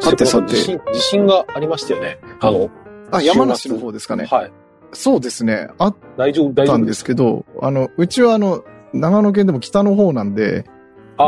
[0.00, 2.18] さてさて地震、地震がありましたよね。
[2.40, 2.70] あの、
[3.10, 4.26] あ、山梨の方ですかね。
[4.26, 4.52] はい。
[4.92, 5.68] そうですね。
[5.78, 10.64] あっ大丈夫、大丈たんですすけど、あの、うちはあの、長野県でも北の方なんで、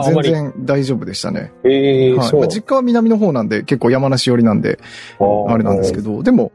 [0.05, 0.23] 全。
[0.23, 1.53] 然大丈夫でしたね。
[1.65, 2.49] ええそうはいまあ。
[2.49, 4.79] 実家は南の方なんで、結構山梨寄りなんで、
[5.21, 6.17] あれなんですけど。
[6.17, 6.53] ど、でも、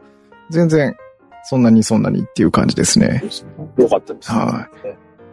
[0.49, 0.95] 全然、
[1.43, 3.23] そんなにそんなにっていう感じですね。
[3.77, 4.31] よかったです。
[4.31, 4.87] はい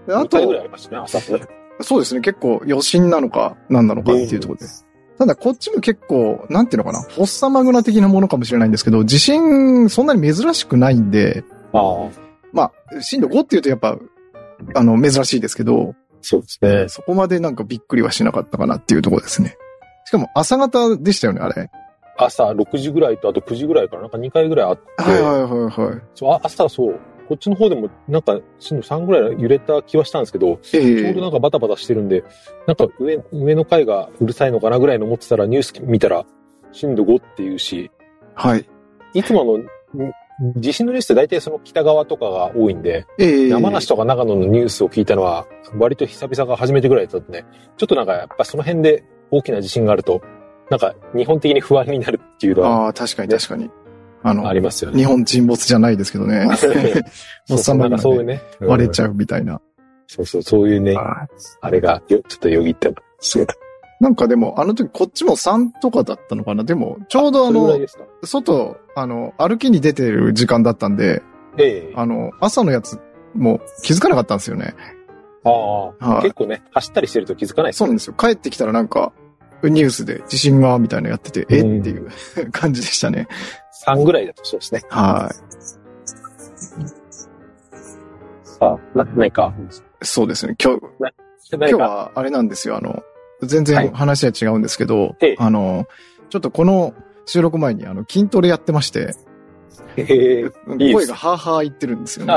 [0.06, 1.40] あ2回ぐらいと、ありましたね、朝ね。
[1.84, 4.66] そうですね、結構余震なのか、何なのかっていうところで。
[5.18, 12.08] ただ、こっちも結構、なんていうのかな、フォッサマグナ的なものかもしれないんですけど、地震、そんなに珍しくないんで、ああ、
[12.52, 13.96] まあ、震度5っていうとやっぱ、
[14.74, 16.88] あの、珍しいですけど、そうですね。
[16.88, 19.56] そこまでなんかびっくりはしなかったかなっていうところですね。
[20.06, 21.70] しかも朝方でしたよね、あれ。
[22.16, 26.02] 朝6時ぐらいとあと9時ぐらいからなんか2回ぐらいあって、はいはいはいはい。
[26.14, 32.24] そうあ朝そう、こっちの方でもなんか震度3ぐらい揺れた気はしたんですけど、えちょうどえなんかバタバタしてるんで、
[32.66, 36.24] なんか上、上の階がうるさいのかなぐらいの思ってたらニュース見たら
[36.72, 37.90] 震度5っていうし、
[38.34, 38.68] はい。
[39.14, 39.66] いつものん
[40.56, 45.46] 地震のニュースって大体その北側とかが多いんで、ええ山梨とか長野のニュースを聞いたのは
[45.78, 50.22] 割と久々が初めてぐらいだったんでね、ちょっとなんかやっぱその辺で大きな地震があると、
[50.70, 53.70] なんか日本的に不安になるっていうのはああ、確かに確かに。
[54.24, 54.96] あの、ありますよね。
[54.96, 56.48] 日本沈没じゃないですけどね。
[56.56, 58.42] そうそう、 なんかそういうね。
[58.60, 59.14] 割れちゃう。
[59.14, 59.60] みたいな。
[60.06, 63.46] そうそう、そういうね、はいあれがよちょっとよぎってます。
[64.00, 66.64] なんかでも、あの時こっちも3とかだったのかな。
[66.64, 68.04] でも、ちょうどあのそれぐらいで、すか？
[68.24, 71.22] 外、あの、歩きに出てる時間だったんで、
[71.58, 72.98] ええあの、朝のやつ
[73.34, 74.74] も気づかなかったんですよね。
[75.44, 78.14] ああ、はい結構ね、走ったりしてると気づかないですそうなんですよ。
[78.18, 79.12] 帰ってきたらなんか、
[79.68, 82.10] ニュースで地震が、みたいなのやってて、えうんっていう
[82.52, 83.28] 感じでしたね。
[83.86, 84.82] 3ぐらいだとそうですね。
[84.88, 85.34] はい。
[88.44, 89.52] さあ、な、何か？
[90.02, 90.56] そうですね。
[90.62, 90.80] 今日、
[91.52, 91.66] 今。
[91.68, 92.76] 日はあれなんですよ。
[92.76, 93.02] あの、
[93.42, 95.86] 全はい然話は違うんですけど、ええあの、
[96.30, 96.94] ちょっとこの
[97.26, 99.14] 収録前にあの筋トレやってまして、
[99.96, 102.36] ええ声がハーハー言ってるんですよね。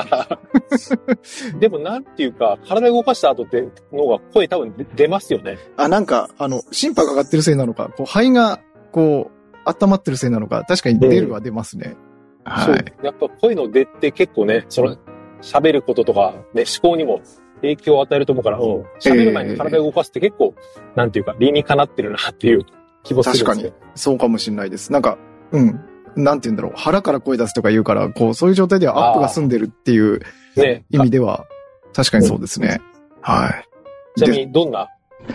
[1.59, 5.57] でもなんていうか、体動かした後ってのが声多分出出ますよね。
[5.77, 8.59] あ、なんか、あの、心拍が上がってるせいなのか、こう肺が、
[8.91, 11.95] こう、温まってるせいなのか、確かに出るは出ますね。
[12.43, 13.05] はい。
[13.05, 14.97] やっぱ声の出って結構ね、その、
[15.41, 17.21] 喋ることとか、ね、思考にも
[17.61, 20.53] 影響を与えると思うから、うん喋る前に体を動かすって結構、
[20.95, 22.65] なんていうか、理にかなってるなっていう
[23.03, 23.73] 気もするんですよ。
[23.95, 24.91] そうかもしれないです。
[24.91, 25.17] なんか、
[25.51, 25.79] うん。
[26.17, 26.73] なんて言うんだろう。
[26.75, 30.21] 腹から声出すとか言うから、こう、そういう状態ではアップが済んでるっていう
[30.55, 30.83] ね。
[30.89, 31.45] 意味では、
[31.93, 32.81] 確かにそうですね。
[33.21, 34.19] はい。
[34.19, 34.87] ちなみにどんな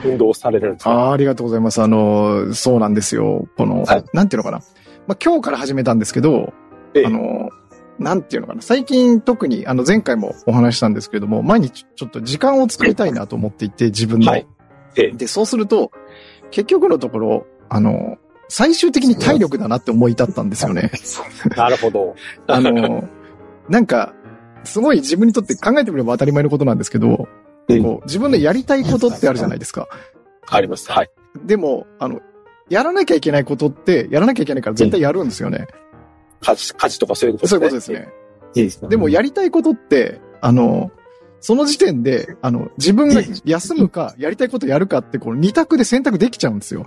[0.05, 0.91] 運動をされるんですか？
[0.91, 1.81] あーありがとうございます。
[1.81, 3.47] あの、そうなんですよ。
[3.57, 4.63] この、はいなんていうのかな。
[5.07, 6.53] まあ、今日から始めたんですけど、
[6.95, 7.51] ええあの、
[7.99, 8.63] なんていうのかな。
[8.63, 14.31] 最近特に、あの、前回もお話ししたんですけれども、毎日ちょっと時間を作りたいなと思っていて、自分の。
[14.31, 14.47] はい
[14.97, 15.91] ええで、そうすると、
[16.51, 18.19] 結局のところ、あの、
[18.53, 20.91] 最終的に体力だなって思い立ったんですよね。
[21.57, 22.15] なるほど。
[22.47, 23.09] あの、
[23.71, 24.13] なんか、
[24.65, 27.29] すごい自分にとって考えてみれば当たり前のことなんですけど、
[27.69, 29.89] うんこう自分のやりたいことってあるじゃないですか。
[30.49, 30.91] あります。
[30.91, 31.11] はい。
[31.47, 32.21] でも、あの、
[32.69, 35.69] やらなきゃいけないことって、やらなきゃいけないから絶対やるんですよね。
[36.43, 37.93] 家事、家事とかそういうことそういうことです。
[37.93, 38.09] ね。
[38.55, 40.91] いいですねでも、やりたいことって、あの、
[41.41, 46.87] その時点で、あの、自分が休むか、やりたいことやるかって、この二択で選択できちゃうんですよ。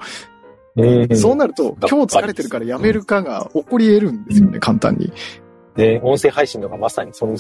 [0.77, 1.17] うん。
[1.17, 5.11] そうなると、今日疲れてるからやめるかが起こり得るんですよね、簡単に。
[5.75, 7.37] ね、音声配信とかまさにその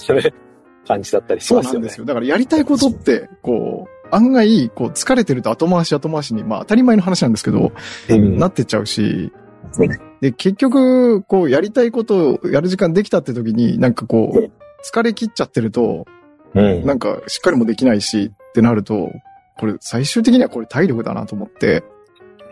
[0.87, 1.65] 感じだったりしますよね。
[1.65, 1.99] そうなんです。
[1.99, 2.05] よ。
[2.05, 7.71] だからやりたいことって、こう、案外、こう、疲れてると後回し後回しに、まあ当たり前の話なんですけど、
[8.09, 8.37] うん。
[8.37, 9.31] なってっちゃうし。
[9.77, 9.89] うん、
[10.21, 14.51] で、結局、こう、やりたいことをやる時間できたって時に、なんかこう
[14.85, 16.05] 疲れ切っちゃってると、
[16.53, 16.85] うん。
[16.85, 19.11] なんかしっかりもできないしってなると、
[19.57, 21.83] これ最終的にはこれ体力だなと思って、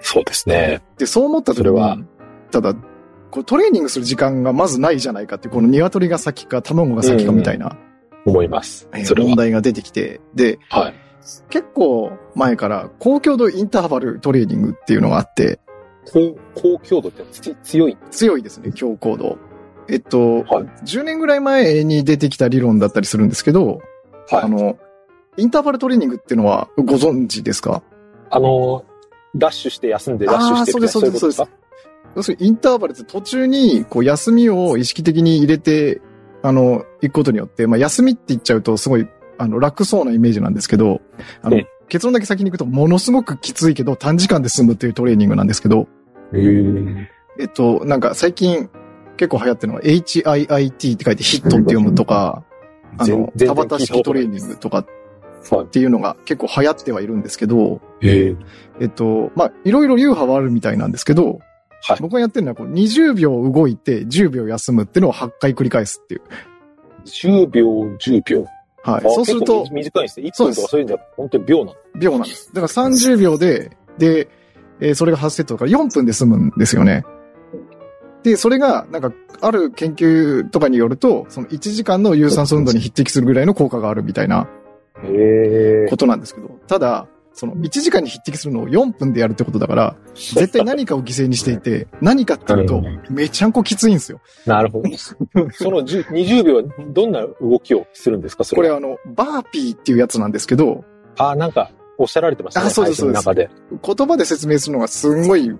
[0.03, 0.83] そうですね。
[0.99, 2.05] で、そう思った時それはに、
[2.51, 2.75] ただ、
[3.31, 7.77] こうトレーニングする時間がまずないじゃないかって、この鶏が先か卵が先かみたいな、
[8.25, 9.35] 思います問。
[9.35, 10.93] 題が出てきて、で、はい。
[11.49, 15.59] 結構前から高強度インターバルトレーニングっていうのがあって、
[16.05, 17.55] 高、高強度ってつ？
[17.63, 17.97] 強い？
[18.11, 19.37] 強いですね、強高度。
[19.87, 20.63] えっと、はい。
[20.83, 23.79] 10年ぐらい前に出てきた理論だったりするんですけど、
[24.31, 24.49] あはい。
[24.49, 24.77] の、
[25.37, 27.81] インターバルトレーニングっていうのはご存知ですか？
[28.29, 28.83] あの、
[29.35, 31.43] ダッシュして休んでダッシュしてそうですみたいなそうです
[32.15, 32.31] 要す。
[32.31, 36.01] るにインターバルって途中にこう休みを意識的に入れて、
[36.41, 39.07] あの、行くことによって、まあ休みって言っちゃうとすごい、
[39.37, 41.01] あの、楽そうなイメージなんですけど、
[41.41, 45.87] あのええ、結論だけ先に行くとものすごくきついけど短時間で済むっていうトレーニングなんですけど、
[46.33, 48.69] えっと、なんか最近
[49.17, 52.43] 結構流行ってるのは HIIT って書いてヒットって読むとか、
[52.97, 54.85] あの、田畑式トレーニングとかっ
[55.51, 55.67] はい。
[55.67, 58.35] ていうのが結構流行ってはいるんですけど、ええ
[58.81, 61.39] えっと、まあ、いろいろ流派はあるみたいなんですけど、
[61.85, 66.21] はい僕がやってるのはこう20秒動いて10秒休むっていうのを8回繰り返すっていう。
[67.03, 67.65] 10秒、
[67.97, 68.45] 10秒。
[68.83, 69.05] はい。
[69.05, 70.27] あそうすると短いんですね。
[70.27, 71.75] 1そうです分とかそういうんじゃ、本当に秒なの。
[71.99, 72.53] 秒なんです。
[72.53, 74.29] だから30秒で、で、
[74.79, 77.03] えーそれが8セットだから4分で済むんですよね。
[78.23, 79.11] で、それが、なんか、
[79.41, 84.47] ある研究とかによると、その1時間の有酸素運動に匹敵するぐらいの効果があるみたいな
[85.89, 94.21] ことなんですけど、ただ、その1時間に匹敵するのを4分でやるってことだから、絶対何かを犠牲にしていて、何かっていうと、めちゃんこきついんですよ。
[94.45, 94.89] なるほど。
[94.97, 98.43] その10 20秒はどんな動きをするんですか？
[98.43, 98.77] それは。
[98.77, 100.83] これあの、バーピーっていうやつなんですけど、
[101.17, 102.67] あ、なんか、おっしゃられてましたね。
[102.67, 103.49] あそうです配信の中で。
[103.83, 105.51] 言葉で説明するのがすんごい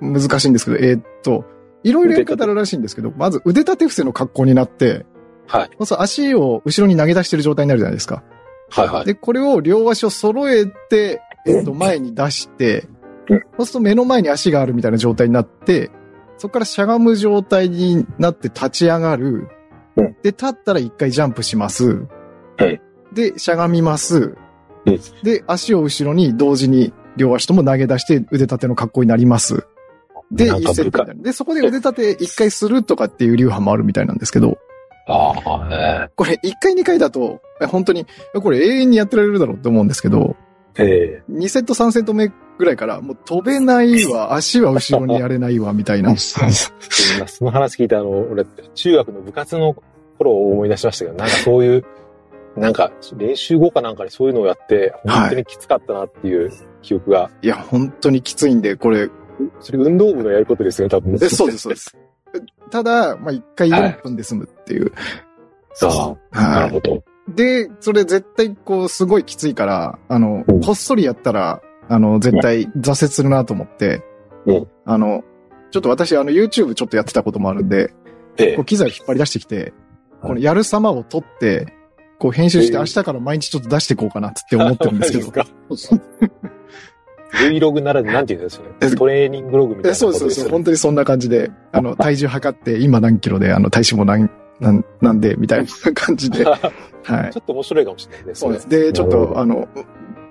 [0.00, 1.44] 難しいんですけど、えーっと、
[1.82, 5.06] いろいろやり方あるらしいんですけど、まず腕立て伏せの格好になって、
[5.46, 5.70] はい。
[5.84, 8.22] そう足を後ろに投げ出してる状態になるじゃないですか。
[8.70, 9.04] はいはい。
[9.04, 12.86] で、これを両足を揃えて、えっと、前に出して
[13.30, 15.90] うん、そうすると目の前に足があるみたいな状態になって、
[16.36, 19.48] そこからしゃがむ状態になって立ち上がる
[19.96, 20.12] うん。
[20.22, 22.06] で、立ったら一回ジャンプします
[22.56, 22.80] はい。
[23.12, 24.34] で、しゃがみます
[24.86, 25.00] うん。
[25.22, 29.66] で、足を後ろに同時に両足とも投げ出して腕立ての格好になります。
[30.32, 31.04] で、一セット。
[31.22, 34.58] で、そこで腕立て一回するとかっていう流派もあるみたいなんですけど、
[35.06, 40.36] ああ、これ1回2回だと、え本当に、これ永遠にやってられるだろうって思うんですけど、
[40.78, 46.10] ええ2セット3セット目ぐらいから、もう飛べないわ、足は後ろにやれないわ、みたいな。
[47.16, 49.74] 今その話聞いて、あの、俺、中学の部活の
[50.18, 51.84] 頃を思い出しましたけど、なんかそういう、
[52.56, 56.50] なんか練習後かなんかにそういうのをやって、本当にきつかったなっていう
[56.82, 59.08] 記憶が、いや、本当にきついんで、これ、
[59.60, 61.14] それ運動部のやることですよね、多分。
[61.14, 61.96] えそうです、そうです。
[62.70, 64.92] ただ、まあ、1回4分で済むっていう。
[65.82, 67.02] ああ、なはるほど。
[67.30, 67.36] い。
[67.36, 74.02] で、それ絶対こう、すごいきついから、あのうん、こっそりやったら、あの、絶対挫折するなと思って
[74.46, 75.24] うん、あの、
[75.70, 77.92] ちょっと私、あの、YouTube ちょっとやってたこともあるんで、
[78.36, 79.72] ええこう機材を引っ張り出してきて、
[80.22, 81.74] このやる様を撮って、
[82.18, 85.32] こう編集してええ明日から毎日ちょっと出していこうかなって思ってるんですけど。
[87.32, 88.96] Vlog ならでなんて言うんですよえね。
[88.96, 90.34] トレーニングログみたいえなそうです、そうです。
[90.34, 90.50] ことですよね。
[90.50, 94.30] 本当にそんな感じで、あの、体重測って、今何キロで、あの、体脂肪何、
[94.60, 96.44] なん、なんで、みたいな感じで。
[97.02, 97.38] はいち。
[97.38, 98.34] ょっと面白いかもしれないね。
[98.34, 98.68] そうです。
[98.68, 99.68] で、ちょっと、あの、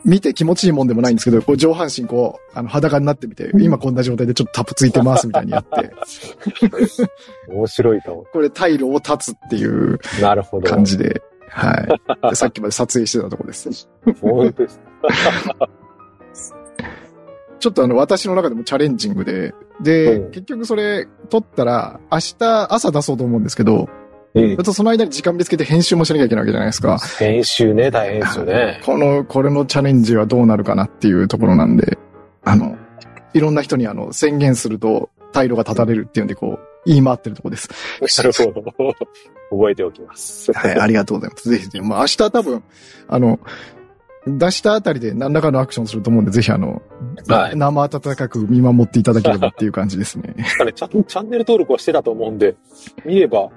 [0.05, 5.91] 見て気持ちいいもんでもないんですけど、こう上半身こう、あの、裸になってみて、今こんな状態でちょっとタプついてますみたいにやって、
[7.49, 8.25] 面白いかも。
[8.31, 10.69] これタイルを立つっていうなるほど。
[10.69, 12.29] 感じで、はい。
[12.29, 13.89] でさっきまで撮影してたとこです。
[14.21, 14.79] 本当です。
[17.59, 23.89] ちょっとあの、私の中でもチャレンジングで、で、うん結局それ撮ったら、明日朝出そうと思うんですけど、
[24.35, 24.63] うんあ。
[24.63, 26.97] とその間に時間見つけて編集もしなきゃいけないわけじゃないですか。
[27.17, 28.81] 編集ね、大変ですよね。
[28.85, 31.97] この、これのチャレンジはどうなるかなっていうところなんで、
[32.43, 32.77] あの、
[33.33, 37.69] いろんな人にあの、宣言すると、退路が立たれるっていうんで、こう、言い回ってるとこです。
[38.17, 38.95] なるほど。
[39.51, 40.51] 覚えておきます。
[40.53, 41.49] はい、ありがとうございます。
[41.49, 42.63] ぜひぜひ、まあ明日多分、
[43.07, 43.39] あの、
[44.27, 46.81] 出したあたりで何らかのアクションすると思うんで、ぜひあの、
[47.27, 50.35] はい生温かく見守っていただければっていう感じですね。
[50.37, 52.55] なんかねチャンチャンネル登録はしてたと思うんで、
[53.05, 53.49] 見れば、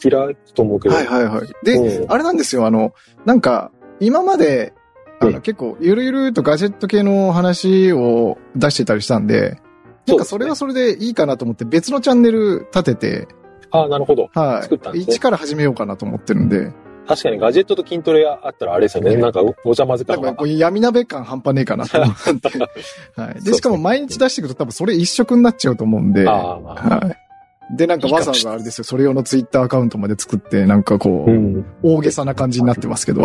[0.00, 0.94] 開くと思うけど。
[0.94, 1.46] はいはいはい。
[1.64, 2.92] で、うんあれなんですよ、あの、
[3.24, 4.72] なんか、今まで、
[5.20, 9.60] あの、うん結構、ゆるゆるとガジェット系の話を出してたりしたんで、
[10.06, 13.28] なんかそれはそれでいいかなと思って別のチャンネル立てて、
[13.70, 14.30] ああ、なるほど。
[14.34, 14.62] はい。
[14.62, 16.72] 作ったんですね一から始めようかなと思ってるんで、
[17.08, 19.16] 確かにガジェットと筋トレあったらあれですよね。
[19.16, 23.20] なんかお邪魔ず感がなんか闇鍋感半端ねえかなと思って。
[23.20, 23.42] はい。
[23.42, 27.06] で、しかも毎日出していくと多分それ一色になっちゃうと思うんで、ああ、まあ。
[27.06, 27.27] はい。
[27.76, 31.66] で、なんかわざわざあれですよ、それ用のツイッターアカウントまで作って、なんかこう、うん。
[31.82, 33.22] 大げさな感じになってますけど、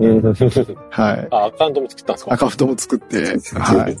[0.00, 0.22] うん
[0.90, 1.28] はい。
[1.30, 2.32] あ、アカウントも作ったんですか？
[2.34, 3.96] アカウントも作って、 はい。。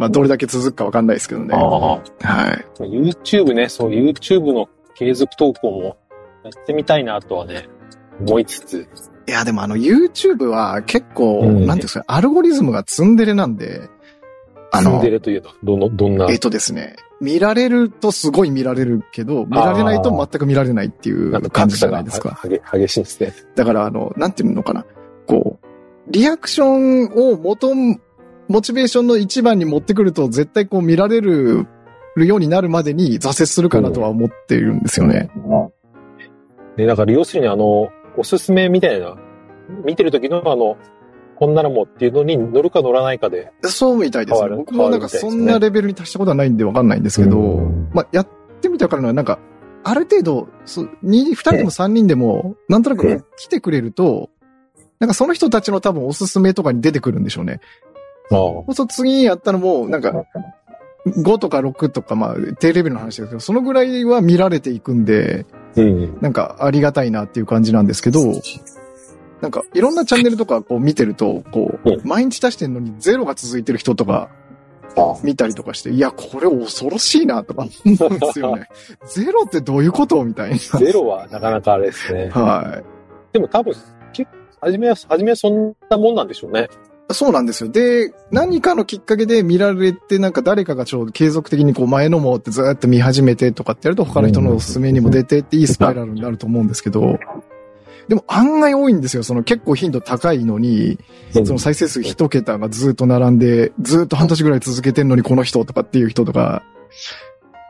[0.00, 1.54] まあ、どれだけ続くかわかんないですけどね。
[1.54, 2.48] あはあ。
[2.82, 2.88] い。
[2.88, 5.96] YouTube ね、そう、YouTube の継続投稿も
[6.42, 7.68] やってみたいなとはね、
[8.26, 8.88] 思いつつ。
[9.28, 13.88] いや、でもあの、YouTube は結構、うんなんていうんですか、アルゴリズムがツンデレなんで、
[14.72, 16.26] あのツンデ、レといえば、どの、どんな？
[16.28, 22.30] えっ、、とですね、見られるとすごい見られるけど、見られないと全く見られないっていう感じじゃないですか。
[22.30, 23.32] はげ激しいんですね。
[23.54, 24.84] だから、あの、なんていうのかな。
[25.26, 25.66] こう、
[26.12, 27.74] リアクションを元、
[28.48, 31.66] モチベーションの一番に持ってくると、絶対こう見られる
[32.16, 35.30] ようになるまでに挫折するかなとは思っているんですよね。
[36.76, 39.16] で、だから要するにあの、おすすめみたいな、
[39.84, 40.76] 見てる時のあの、
[41.44, 44.48] こんなのもっていうのに乗るか乗らないかで、そうみたいですね。
[44.56, 48.28] 僕もなんかそんなレベルに達したことはないんでわかんないんですけど、うんまあ、やっ
[48.62, 49.38] てみたからのはなんか、
[49.82, 50.48] ある程度、
[51.02, 54.30] 二二人でも三人でも、なんとなく来てくれると、
[55.00, 57.60] なんかその人たちの多分おすすめとかに出てくるんでしょうね。
[58.30, 58.74] ああ。
[58.74, 60.24] そう次にやったのも、なんか、
[61.06, 65.44] 5とか6とか、まあ、低レベルの話ですけど、そのぐらいは見られていくんで、
[65.76, 66.18] うん。
[66.22, 68.20] なんかありがたいなっていう感じなんですけど、
[69.44, 74.30] なんかいろんなチャンネルとかこう見てると、こうう、毎日出してんのにゼロが続いてる人とか
[74.96, 77.70] あ見たりとかして、いや、これ恐ろしいなとか思
[78.08, 78.68] うんですよね。
[79.06, 80.56] ゼロってどういうことみたいな。
[80.56, 82.30] ゼロはなかなかあれですね。
[82.30, 83.34] はい。
[83.34, 83.74] でも多分、
[84.62, 86.70] 初めは、初めはそんなもんなんでしょうね。
[87.10, 87.70] そうなんですよ。
[87.70, 97.18] で、何かのきっかけで見られて、なんか誰かがちょうど継続的にこう前のもってずーっと見始めてとかってやると他の人のおすすめにも出てっていいスパイラルになると思うんですけど、
[98.08, 99.22] でも案外多いんですよ。
[99.22, 100.98] その結構頻度高いのに、
[101.32, 106.62] その再生数一桁がずっと並んで、ずっと半年ぐらい続けてんのにこの人とかっていう人とか、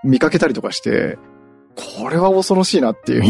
[0.03, 1.19] 見かけたりとかして、
[1.77, 3.23] これは恐ろしいなっていう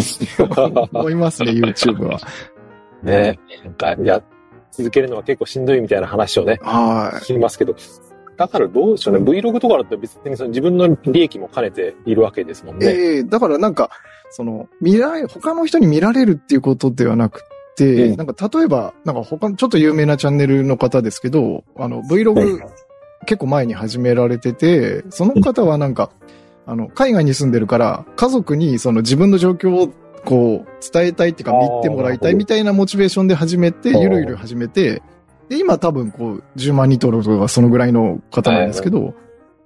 [0.93, 2.21] 思いますね、 YouTube は。
[3.03, 3.39] ね。
[3.65, 4.23] なんか、や、
[4.71, 7.75] 続けるのは結構しんどいみたいな話をね、は聞きますけど。
[8.37, 9.21] だからどうでしょうね。
[9.21, 12.79] Vlog とかだと別にその自分の利益も兼ねているわけですもんい。
[12.79, 12.87] ね。
[12.87, 13.91] ええだからなんか、
[14.31, 17.43] その、見られ、他の人に見られるっていうことではなく
[17.77, 22.61] て、うんなんか例えば、なんか他のちょっと有名なチャンネルの方ですけど、あの、Vlog
[23.27, 26.11] 結構前に始められてて、その方はなんか、
[26.67, 29.93] あの、海外に住んでるから、家族にその自分の状況を
[30.25, 35.03] こう、伝えたいっていうか、見てもらいたいみたいなモチベーションで始めて、ゆるゆる始めて、
[35.49, 39.15] で、今多分こう、10万人登録とかそのぐらいの方なんですけど、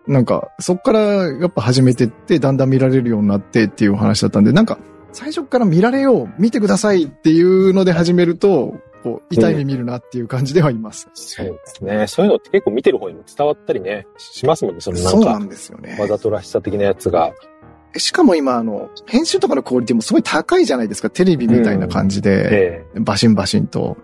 [0.07, 4.79] なんか、そっからやっぱ始めてって、だんだん見られるようになってっていうお話だったんで、なんか、
[5.13, 11.09] 最初から見られよう、見てくださいっていうので始めると、こう、痛い目見るなっていう感じではいます。
[11.15, 12.07] そうですね。
[12.07, 14.81] そういうのって結構見てる方にも伝わったりね、しますもんね。
[14.81, 15.97] そのなそうなんか、んですよね。
[16.01, 17.33] わざとらしさ的なやつが。
[17.97, 21.11] しかも今、あの、編集とかのクオリティもすごい高いじゃないですか。
[21.11, 23.97] テレビみたいな感じで、えバシンバシンと。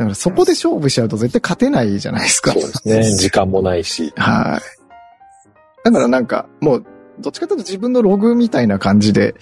[0.00, 2.54] だからそこで勝負しちゃうと絶対勝てないじゃないですか。
[2.56, 3.16] えそうですね。
[3.18, 4.14] 時間もないし。
[4.16, 5.84] はい。
[5.84, 6.86] だからなんか、もう、
[7.18, 9.34] どっちかというと自分のログみたいな感じで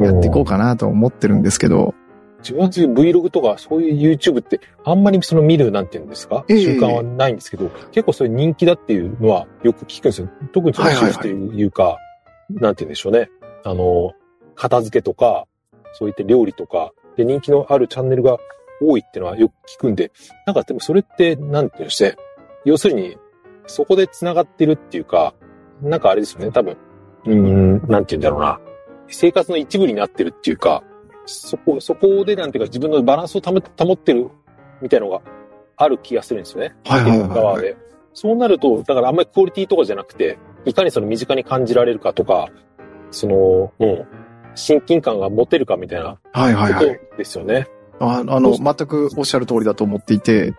[0.00, 1.94] やっていこうかなと思ってるんですけど、
[2.38, 10.30] 自分は Vlog とかそういう YouTube ってあんまりその見るなんていうんですか、ええ習慣はないんですけど、結構そういう人気だっていうのはよく聞くんですよ。
[10.52, 11.98] 特にその主婦というか、
[12.48, 13.28] なんて言うんでしょうね。
[13.64, 14.12] あの、
[14.54, 15.46] 片付けとか、
[15.92, 18.38] そういった料理とか、で人気のあるチャンネルが
[18.80, 20.12] 多いっていうのはよく聞くんで、
[20.46, 22.16] なんかでもそれって、なんていうんですね。
[22.64, 23.16] 要するに、
[23.66, 25.34] そこで繋がってるっていうか、
[25.82, 26.76] なんかあれですよね、多分。
[27.26, 28.60] うーん、なんて言うんだろうな。
[29.08, 30.82] 生活の一部になってるっていうか、
[31.26, 34.30] そこ、そこでなんていうか自分のバランスを保って保ってる
[34.80, 35.20] みたいなのが
[35.76, 36.74] ある気がするんですよね。
[36.84, 37.76] はいはいはい側で。
[38.14, 42.48] そうなると、だからあんまりクオリティとかじゃなくて、いかにその身近に感じられるかとか、
[43.10, 44.06] その、もう、
[44.54, 47.00] 親近感が持てるかみたいなはいはいことはい。
[47.18, 47.66] ですよね。
[47.98, 50.54] ああの、全くおっしゃる通りだと思っていて、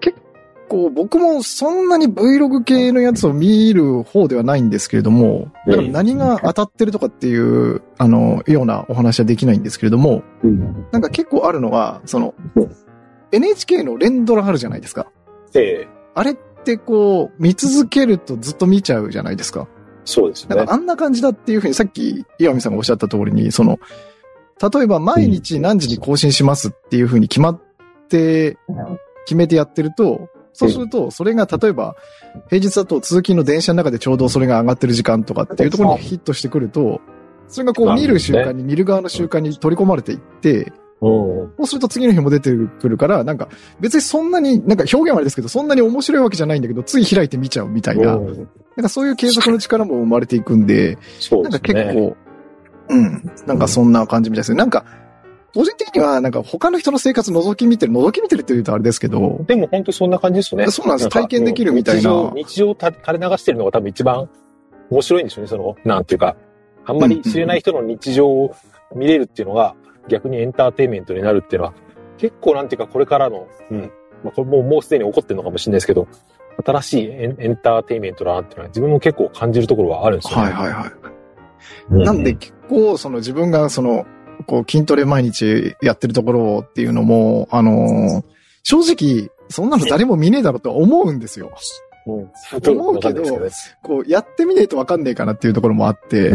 [0.00, 0.20] 結
[0.68, 10.22] 構僕もそんなに Vlog 系のやつを見る方ではないんですけれども、だから何が当たってるとかっていう、あの、ようなお話はできないんですけれども、
[10.92, 12.34] なんか結構あるのは、その、
[13.32, 15.06] NHK の連ドラあるじゃないですか。
[15.54, 19.68] ええあれってこう、見続けるとずっと見ちゃうじゃないですか。
[20.04, 20.72] そうですねなんか。
[20.72, 23.78] あんな感じだっていうふうにさっき岩見さんがおっしゃった通りに、その、
[24.60, 27.60] 例えば毎日何時に更新しますっていうふうに決まっ
[28.08, 28.58] て、
[29.24, 31.94] 決めてやってると、そうすると、それが例えば、
[32.48, 37.00] 平日だと通勤の電車の中でちょうどそれが上がってる時間とかっていうところにヒットしてくると、
[37.48, 41.08] それがこう見る習慣に、見る側の習慣に取り込まれていって、う。
[41.08, 41.52] ん。
[41.56, 43.48] そうすると次の日も出てくるから、なんか
[43.80, 48.48] 別にそんなに、なんか表現はあれですけど、そんなに面白いわけじゃないんだけど、つい開いて見ちゃうみたいな、なんうん
[48.82, 50.98] かそういう継続の力も生まれていくんで、
[51.30, 51.58] なんか。
[51.60, 52.16] 結構、
[52.90, 53.30] うん。
[53.46, 54.58] なんかそんな感じみたいですね。
[54.58, 54.84] なんか、
[55.54, 60.70] 個人的には、なんか他の人の生活覗き見てる、覗き見てるって言うとあれですけど、でも本当そんな感じですよね。
[60.70, 64.28] そうなんですか体験できるみたいなうん日常、日常垂れ流してるのが多分一番
[64.90, 65.48] 面白いんでしょうね。
[65.48, 66.36] その、なんていうか、
[66.86, 68.54] あんまり知れない人の日常を
[68.94, 69.74] 見れるっていうのが
[70.08, 71.74] 逆にエンターテインメントになるっていうのは、
[72.18, 73.90] 結構なんていうかこれからの、うん。
[74.22, 76.06] まあこれもうもうすでに起こってるのかもしれないですけど、
[76.64, 80.52] 新しいエンエンターテインメントだなっていうのは自分も結構感じるところはあるんですよね。
[80.52, 80.99] はいはいはい。
[81.90, 84.06] うんなんで結構、その自分がその、
[84.46, 91.50] こう筋トレ毎日やってるところっていうのも、あのー正直、そんなの誰も見ねえだろうとは思うんですよ。
[92.06, 92.78] うん。
[92.78, 93.22] 思うけど
[93.82, 96.30] こう、やってみねえとわかんねえかなっていうところもあって、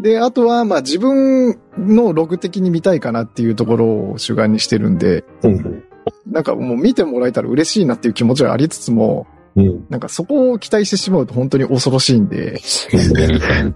[0.00, 5.24] で、あとは、まあ自分のログ的に見たいかなっていうところを主眼にしてるんで。
[6.26, 9.86] なんかもう見てもらえたら嬉しいなっていう気持ちはありつつも、うん。
[9.88, 12.58] なんかそこを期待してしまうと本当に恐ろしいんで、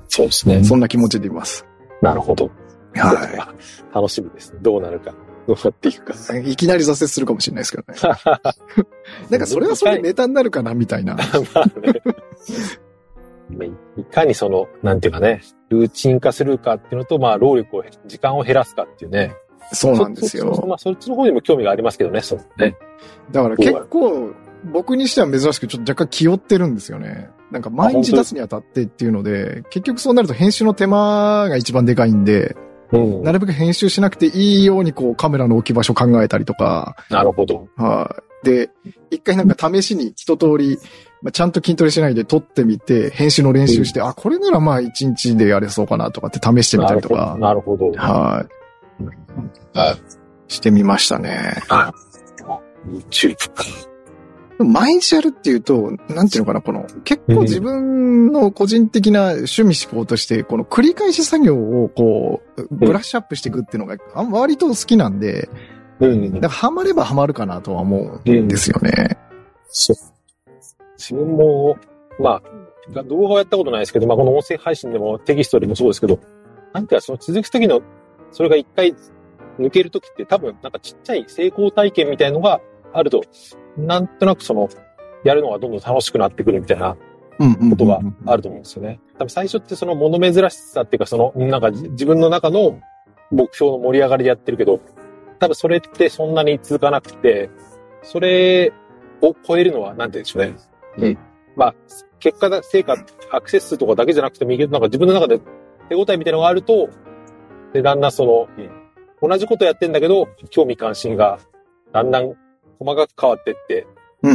[0.09, 0.65] そうですね。
[0.65, 1.67] そんな気持ちでいます。
[2.03, 2.51] なるほど。
[2.95, 3.55] は
[3.95, 4.59] 楽しみですね。
[4.63, 5.15] どうなるか。
[5.47, 6.37] どうなっていくか。
[6.39, 7.99] いきなり挫折するかもしれないですけどね。
[9.31, 11.17] なんかそれはそれでネタになるかなみたいな。
[11.55, 13.71] まあね。
[13.97, 19.35] いかにその、なんていうかね、ルーチン化するかっていうのと、まあ、労力を、時間を減らすかっていうね。
[19.73, 20.65] そうなんですよ。
[20.67, 22.77] まあ、そっちの方にも興味がありますけどね、そうね。
[23.31, 24.33] だから結構、
[24.65, 27.31] 僕にしては珍しくちょっと若干気負ってるんですよね。
[27.51, 32.57] なんか毎日出すにあたってっていうので、結局そうなると編集の手間が一番でかいんで、
[32.93, 33.23] うん。
[33.23, 37.69] なるべく編集しなくていいようにこうカメラの置き場所考えたりとか、なるほど。
[37.77, 38.47] はい。
[38.47, 38.71] で、
[39.11, 40.79] 一回なんか試しに一通り、
[41.23, 47.91] まあ、ちゃんと筋トレしないで撮ってみて、編集の練習して、あ、これならまあ一日でやれそうかなとかって試してみたりとか、なるほど。
[47.93, 48.47] は
[49.75, 49.77] い。
[49.77, 49.97] はい。
[50.47, 51.55] してみましたね。
[51.69, 51.93] あ、
[52.87, 53.65] YouTube か。
[54.59, 65.49] 毎日やるっていうと、なんていうのかな、この、結構自分の個人的な趣味思考として、この繰り返し作業をこう、ブラッシュアップしていくっていうのが、あん割と好きなんで、
[66.01, 69.19] うんだからハマればハマるかなとは思うんですよね。
[69.69, 69.97] そう。
[70.97, 71.77] 自分も、
[72.21, 72.41] ま
[72.95, 76.21] あ、動画はやったことないですけど、まあ、この音声配信でもテキストでもそうですけど、
[76.73, 77.83] なんていうか、その続く時の、
[78.31, 78.95] それが一回
[79.59, 82.61] 抜ける時って多分、なんかちっちゃい成功体験みたいのが
[82.93, 83.23] あると、
[83.77, 84.69] なんとなくその、
[85.25, 86.97] やるのがどんどん楽しくなってくるみたいな
[87.41, 89.01] うんうんうんうんことがあると思うんですよね。
[89.19, 92.81] 多分最初ってその物珍しさっていうか、その、なんか自分の中の
[93.31, 94.81] 目標の盛り上がりでやってるけど、
[95.39, 97.51] 多分それってそんなに続かなくて、
[98.03, 98.73] それ
[99.23, 101.09] を超えるのは、なんて言うんでしょうね。
[101.09, 101.19] うん
[101.57, 101.75] まあ、
[102.21, 102.97] 結果だ、成果、
[103.33, 105.41] アクセス数とかだけじゃなくてもいいけど、なんか自分の中で
[105.89, 106.89] 手応えみたいなのがあると、
[107.73, 108.49] で、だんだんその、
[109.21, 111.39] 同じことやってんだけど、興味関心が
[111.93, 112.35] だんだん
[112.79, 113.87] 細かく変わってって、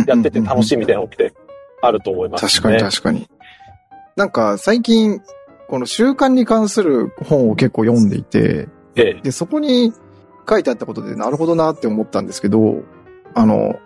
[0.07, 1.33] やってて楽しいみたいなのって
[1.81, 2.50] あると思いますね。
[2.50, 3.27] 確かに確かに。
[4.15, 5.21] なんか最近、
[5.67, 9.21] この習慣に関する本を結構読んでいて、ええ。
[9.23, 9.91] で、そこに
[10.47, 12.83] 書いてあったことでなるほどなって思ったんですけど、
[13.33, 13.79] あの、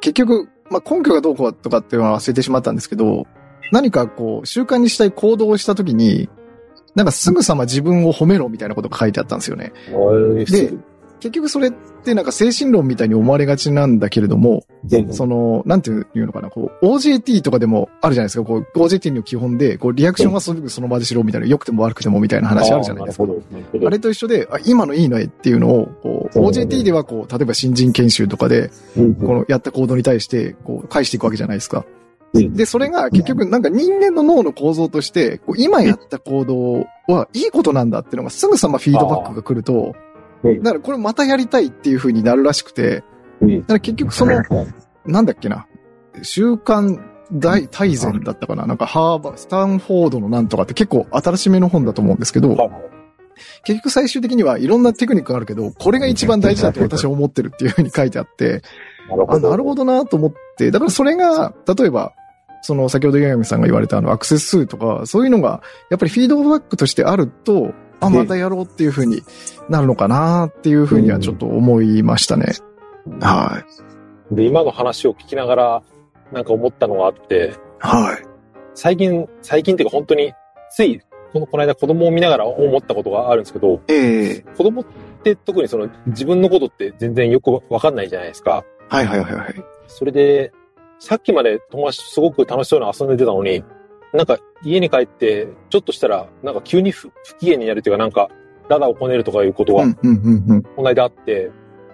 [0.00, 3.26] 結局、まあ、根拠がどうこうとかっていうのは忘れてしまったんですけど、
[3.72, 6.28] 何かこう、習慣にしたい行動をしたときに、
[6.94, 9.72] なんかすぐさま自分を褒めろみたいなことが書いてあったんですよね。
[10.44, 10.72] で
[11.20, 23.24] 結局それってなんか精神論みたいに思われがちなんだけれども、でその、なんていうのかな、こう、OJT とかでもあるじゃないですか、こう、OJT の基本で、こう、リアクションはすぐその場でしろみたいな、良くても悪くてもみたいな話あるじゃないですか。
[23.24, 29.14] ああれと一緒で、あ、今のいいねっていうのを、こう、うん OJT ではこう、例えば新人研修とかで、うん。
[29.14, 31.84] このやった行動に対して、こう、返していくわけじゃないですか。
[32.32, 32.54] うん。
[32.54, 39.94] で、それが結局なんか人間の脳の構造として、こう今やった行動はいいことなんだっていうのがすぐさまフィードバックが来ると、
[40.42, 40.62] うん。
[40.62, 43.02] だからこれまたやりたいっていう風になるらしくて、
[43.40, 43.60] うん。
[43.60, 44.42] だから結局その、
[45.06, 45.66] なんだっけな、
[46.22, 47.00] 習慣
[47.32, 52.70] 大大全だったかななんかハーバー、スタンフォードのなんとかって結構新しめの本だと思うんですけど、はい。
[53.64, 58.62] 結局最終的にはいろんなテクニックがあるけど、これが一番大事だと私は思ってるっていう風に書いてあって、
[59.10, 59.50] あ、なるほど。
[59.50, 62.12] なるほどなと思って、だからそれが、例えば、
[62.62, 69.22] その先ほど岩上さんが言われたあのアクセス数とか、そういうのが、やっぱりフィードバックとしてあると、あ、またやろうっていう風に
[69.68, 72.54] なるのかなっていう風にはちょっと思いましたね。
[73.20, 73.64] は
[74.30, 75.82] で、今の話を聞きながら、
[76.32, 77.86] なんか思ったのがあって、い。
[77.86, 78.26] はい。
[78.74, 80.32] 最近、最近っていうか本当に、
[80.70, 81.00] つい、
[81.32, 84.84] この、この間子供を見ながら思ったことがあるんですけど、ええ子供っ
[85.22, 88.64] て特にその自分のことって全然よくわかんないじゃないですか。
[88.88, 89.64] はいはいはいはい。
[89.86, 90.52] それで、
[90.98, 93.64] さっきまで友達すごく楽しそうに遊んでてたのに、
[94.12, 98.28] なんか家に帰って、ちょっとしたら、なんか急に不不機嫌になるっていうか、なんか、
[98.68, 100.62] ダダをこねるとかいうことがうんうんうんうん。
[100.62, 101.50] この間あって、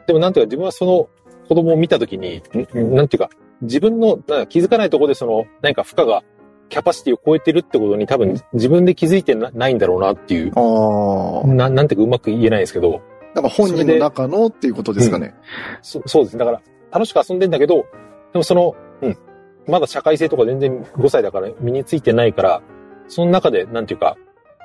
[0.06, 1.08] でもなんていうか自分はその
[1.48, 2.42] 子供を見たときに、
[2.74, 3.30] んなんていうか、
[3.62, 6.22] 自分の気づかないところでその何か負荷が
[6.68, 11.46] キャパシティを超えてるってことに多分自分で気づいてなないんだろうなっていう、ああ。
[11.46, 13.00] ななんていうかうまく言えないですけど、
[13.34, 15.34] だから本人の中のっていうことですかね。
[15.82, 16.40] そそうですね。
[16.40, 17.86] だから楽しく遊んでんだけど、
[18.32, 19.18] でもその、うん、
[19.66, 22.62] まだ社会性とか全然5歳だから身についてないから、
[23.08, 24.16] その中でなんていうか、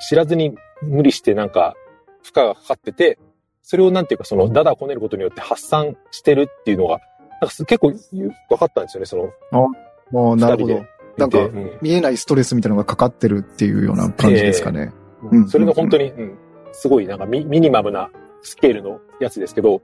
[0.09, 1.75] 知らずに無理してなんか
[2.23, 3.19] 負荷がかかってて、
[3.61, 9.17] それをなんていうかそのダダをこねることによって発散してるっていうのが、なんかす結構分かったんですよね、そ
[9.51, 9.69] の
[10.11, 10.85] もうなるほど。
[11.17, 11.49] なんか
[11.81, 14.91] 見えないストレスみたいなのがかかってるっていうような感じですかね。
[15.31, 15.47] うん。
[15.47, 16.37] それが本当に、うん、
[16.71, 18.09] すごいなんかミミニマムな
[18.41, 19.81] スケールのやつですけど、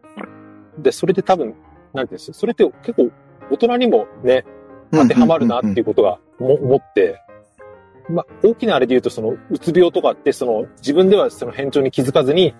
[0.77, 1.53] で、それで多分、
[1.93, 3.11] なんていうんですそれって結構
[3.51, 4.45] 大人にもね、
[4.91, 7.21] 当てはまるなっていうことがも思って、
[8.09, 12.55] まあ、大きなあれで言うと、その、うつ病とかって、その、自分ではその変調に気づかずに、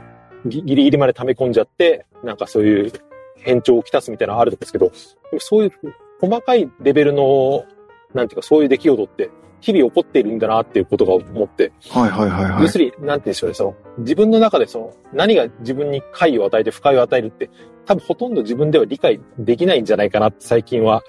[0.46, 2.92] ぎギリギリまで溜め込んじゃって、なんかそういう
[3.38, 4.92] 変調をきたすみたいなのあるんですけど、
[5.40, 5.72] そういう
[6.20, 7.66] 細かいレベルの、
[8.14, 11.72] なんていうか、そういう出来事って、日々起こっているんだなっていうことが思って。
[11.90, 12.62] はいはいはいはい。
[12.64, 17.50] 要するに、なんて言うんでしょうね、その、自分の中でその、何が自分に快を与えて不快を与えるって、
[17.86, 21.04] 多分ほとんど自分では理解できないんじゃないかなって最近は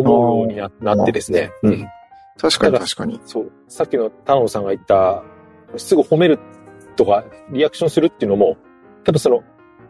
[0.00, 1.50] 思うようにななってですね。
[1.62, 1.86] うん。
[2.38, 3.20] 確かに確かに。
[3.24, 3.52] そう。
[3.68, 5.22] さっきの田野さんが言った、
[5.76, 6.38] すぐ褒める
[6.96, 8.56] とか、リアクションするっていうのも、
[9.04, 9.42] 多分その、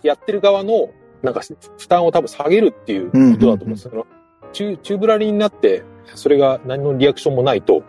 [0.02, 0.90] やってる側の、
[1.22, 1.40] なんか、
[1.78, 3.90] 負担を多分下げるっていうことだと思うんですよ。
[3.90, 4.06] その
[4.52, 5.82] 宙、宙ぶらりになって、
[6.14, 7.82] それが何のリアクションもないと、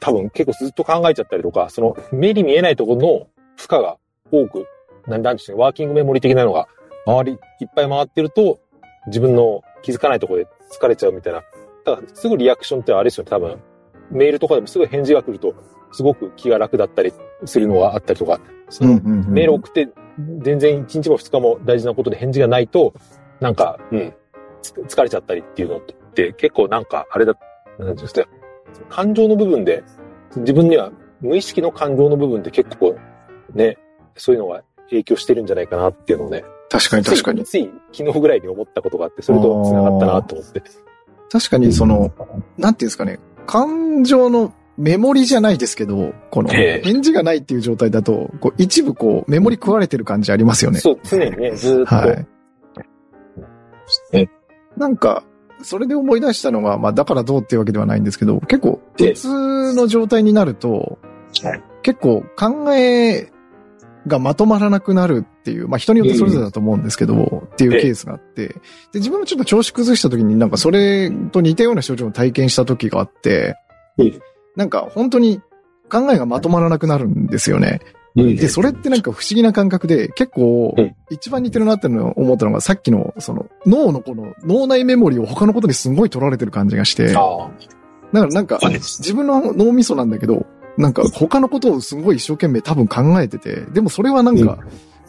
[0.00, 3.96] 多分結構ずっと考えちゃったりとか、その、目に見えないところの負荷が
[4.30, 4.66] 多く、
[5.06, 6.68] なんなんですね、ワーキングメモリ的なのが、
[7.06, 8.58] 周りいっぱい回ってると、
[9.06, 11.42] 自分の気づかないところで疲れちゃうみたいな。
[11.84, 13.58] だから、すぐリアクションってあれですよね、多分。
[14.10, 15.54] メールとかでもすぐ返事が来ると、
[15.92, 17.12] すごく気が楽だったり
[17.44, 19.88] するのがあったりとか、そのメール送って、
[20.38, 22.94] 全然1日も2日も大事なことで返事がないと、
[23.40, 24.14] なんか、うん、
[24.62, 25.80] つ疲れちゃったりっていうのっ
[26.14, 28.26] て結構なんか、あれだ、なんていうんですか、
[28.88, 29.84] 感情の部分で、
[30.36, 32.96] 自分には無意識の感情の部分で結構、
[33.54, 33.78] ね、
[34.16, 37.44] そういうのが影響してるんじゃないかなっていうのをね、確かに確かに。
[37.44, 40.62] つい昨日ぐらいに思ったことがあって、それと繋がったなと思って。
[41.34, 42.12] 確かにその、
[42.56, 50.78] なんていうんですかね、感情のメモリじゃないですけど、この、ええ返事がないっていう状態だと、こう一部こう、メモリ食われてる感じありますよね。
[50.78, 51.94] そう、常にね、ずーっと。
[51.96, 52.26] はい。
[54.12, 54.28] え
[54.76, 55.24] なんか、
[55.60, 60.98] それで思い出したのが、まあだからどうっていうわけではないんですけど、結構、ええ普通の状態になると
[61.42, 63.32] はい、結構考え
[64.06, 68.54] がまとまらなくなるっていう、まあ人によってそれぞれだと思うんですけど、っていうケースがあって、で、
[68.94, 73.56] 自分もちょっと調子崩した時になんかそれと似たような症状を体験した時があって
[73.98, 74.20] ええ、
[74.56, 75.40] なんか本当に
[75.90, 77.80] 考えがまとまらなくなるんですよね。
[78.14, 87.50] で、それってなんか不思議な感覚で、結構うん、一番似てるなって思ったのが、さっきの、その、脳のこの、脳内メモリを他のことにすごい取られてる感じがして、だかあ
[88.12, 94.58] らなんか、自分の脳みそなんだけど、なんか他のことをすごい一生懸命多分考えてて、でもそれはなんか、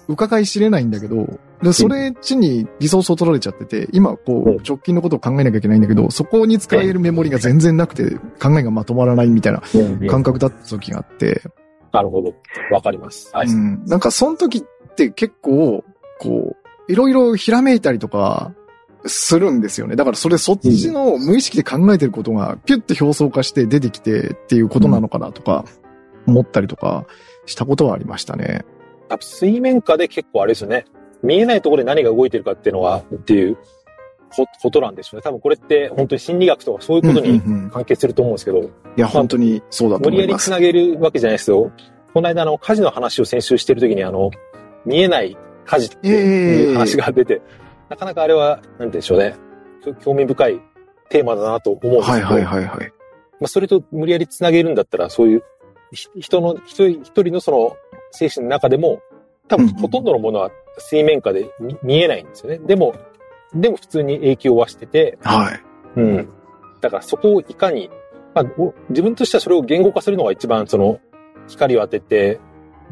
[0.07, 10.07] 伺い知れないんだけど、で、それっちにリソースを取られちゃってて、今こう直近のことを考えなきゃいけないんだけど、そこに使えるメモリが全然なくて、考えがまとまらないみたいなあ。
[10.07, 11.41] 感覚だった時があって、
[11.95, 12.33] なるほど。
[12.71, 13.31] わかります。
[13.33, 13.47] はい。
[13.47, 13.85] うん。
[13.85, 15.85] なんか、その時って結構、
[16.19, 16.57] こ
[16.89, 18.51] う、いろいろひらめいたりとか、
[19.05, 19.95] するんですよね。
[19.95, 25.65] だからそれそっちの無意識で考えてることがピュッて表層化して出てきてっていうことなのかなとか、
[26.27, 27.05] 思ったりとか
[27.45, 28.65] したことはありましたね。
[29.09, 30.85] 多分水面下で結構あれですよね。
[31.23, 33.57] 見えないところで何が動いてるかっていうのは、っていう
[34.35, 35.21] こことなんでしょうね。
[35.23, 40.51] 多分これって本当に心理学とかそういうことにうんうんうん関係すると思うんですけど、いや、本当にそうだと無理思います。
[40.51, 41.71] やり繋げるわけじゃないですよ。
[42.13, 44.31] この間あの火事の話を先週してるときにあの、
[44.85, 47.41] 見えない火事っていう話が出て、
[47.89, 49.35] なかなかあれは、なんてでしょうね。
[50.01, 50.61] 興味深い
[51.09, 52.93] テーマだなと思うんですけど、はいはいはいはい。
[53.39, 55.43] まあ、それと無理やり繋げるんだったら、そういう、
[55.91, 57.77] ひ人の、一人一人のその
[58.11, 59.01] 精神の中でも、
[59.47, 62.57] 多分ほとんどのものは水面下で見見えないんですよね。
[62.59, 62.95] でも、
[63.53, 65.61] でも普通に影響はしてて、はい。
[65.99, 66.29] うん。
[66.81, 67.89] だからそこをいかに、
[68.33, 70.99] まあ、お自分としてはそれを言語化するのが一番その、
[71.47, 72.39] 光を当てて、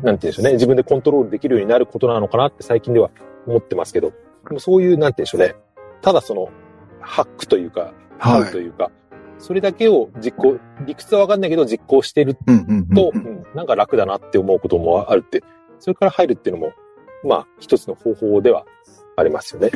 [0.03, 0.53] なんて言うんでしょうね。
[0.53, 3.09] 自分でコントロールできるようになることなのかなって最近では
[3.47, 4.13] 思ってますけど、
[4.53, 5.55] でもそういう、なんて言うんでしょうね。
[6.01, 6.49] ただその、
[7.01, 8.49] ハックというか、ハはい。
[8.49, 8.91] ウというか、
[9.39, 12.41] それだけを実行、理屈はわかんないけど実行してると、
[13.55, 15.43] なんか楽だなって思うこともあるって、
[15.79, 16.73] それから入るっていうのも、
[17.23, 18.65] まあ、一つの方法では
[19.17, 19.71] ありますよね。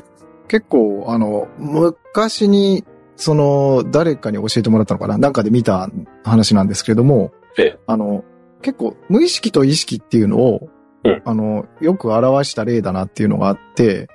[0.47, 2.85] 結構、あの、昔に、
[3.15, 5.17] その、誰かに教えてもらったのかな？
[5.17, 5.89] なんかで見た
[6.23, 8.23] 話なんですけれども、ええあの、
[8.61, 10.69] 結構、無意識と意識っていうのを、
[11.03, 14.07] うんあの、よく表した例だなっていうのがあって、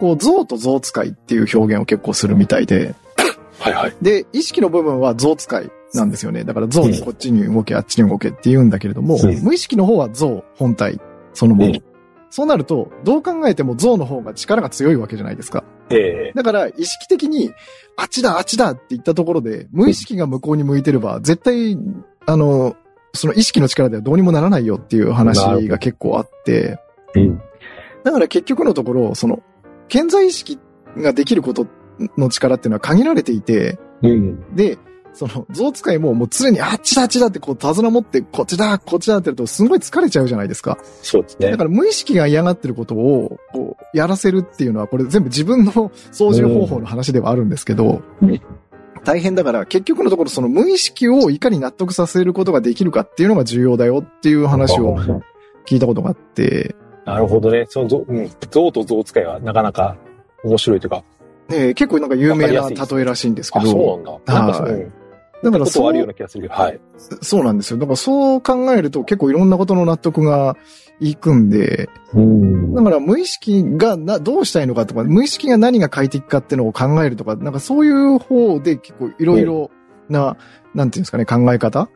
[0.00, 2.94] こう、像と像使いっていう表現を結構するみたいで、
[3.60, 3.96] はいはい。
[4.00, 6.44] で、意識の部分は像使いなんですよね。
[6.44, 10.98] だから像にこっちに動け、あっちに動けって言うんだけれども、うん無意識の方は像本体
[11.34, 11.72] そのもの。
[11.72, 11.82] うん
[12.32, 15.64] そうなると、どう考えても像の方が力が強いわけじゃないですか。
[15.90, 17.52] ええだから、意識的に、
[17.96, 21.76] あっちだ、あっちだって言ったところで、無意識が向こうに向いてれば、絶対、
[22.26, 22.76] あの、
[23.14, 26.78] その意識の力ではどうにもならないよっていう話が結構あって、
[27.16, 27.42] うん。
[28.04, 29.42] だから結局のところ、その、
[29.90, 30.58] 健在意識
[30.96, 31.66] ができること
[32.16, 34.56] の力っていうのは限られていて、うん。
[34.56, 34.78] で、
[35.12, 40.78] その、象使いももう常にあっちだあっちだってこう手綱持って、こっちだ、こっちだってやるとすごい疲れちゃうじゃないですか。
[41.02, 41.56] そうですねだ。
[41.58, 48.40] から無意識が嫌がってることを、こう、やらせるっていうのは、これ全部自分の操縦方法の話ではあるんですけどうん、
[49.04, 54.96] 大変だから、結局のところその無意識をいかに納得させることができるかっていうのが重要だよっていう話を
[55.66, 56.76] 聞いたことがあって、
[57.14, 57.66] なるほどね。
[57.68, 58.30] その像、うん。
[58.50, 59.96] 像と像使いはなかなか
[60.44, 61.04] 面白いというか。
[61.48, 64.34] ね結構なんか有名な例えらしいんですけあ、ど、そうなんだ。
[64.34, 64.92] なんかその、はいうん
[65.42, 66.80] だからことはあるようそう、な気がするけど、はい。
[67.22, 67.78] そうなんですよ。
[67.78, 70.56] だからそう考えると結構いろんなことの納得が
[71.00, 79.70] いくんで、うんだから無意識がな、どうしたいのかとか、無意識が何が快適かっていうのを考えるとか、なんかそういう方で結構いろいろ
[80.08, 80.36] な、
[80.74, 81.88] なんていうんですかね、考え方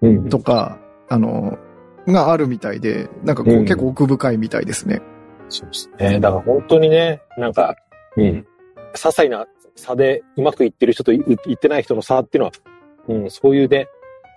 [0.00, 1.58] うんとか、あの、
[2.06, 5.00] があるみたいで、なんかこう、うん結構奥深いみたいですね。
[5.48, 6.20] そうですね。
[6.20, 7.76] だから本当にね、なんか、
[8.16, 8.24] うん。
[8.24, 8.46] 些
[8.94, 12.52] 細な差でうまくいってる人といいってない人の差っていうのは、
[13.08, 13.88] うん、そういうね、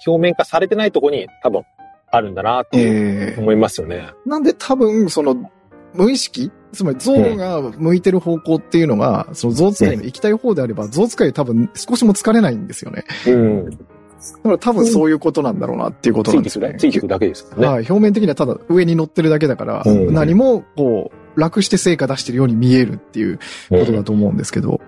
[0.05, 1.63] 表面化されてないとこに多分
[2.11, 4.09] あるんだなってええ思いますよね。
[4.25, 5.51] なんで多分、その、
[5.93, 13.05] 無意識つまり象が向いてる方向っていうのが、その象使いの行きたい方であれば、象使い多分少しも疲れないんですよね。
[13.27, 13.79] うん。
[14.17, 16.75] だから多分そういうことなんだろうなっていうことなんですよね。
[16.77, 17.67] ついてくだけですからね。
[17.67, 17.85] はい。
[17.87, 23.37] 表面的にはただ上に乗ってるだけだから、うん何もこう、楽して成果出してるように見えるっていう
[23.69, 24.81] ことだと思うんですけど。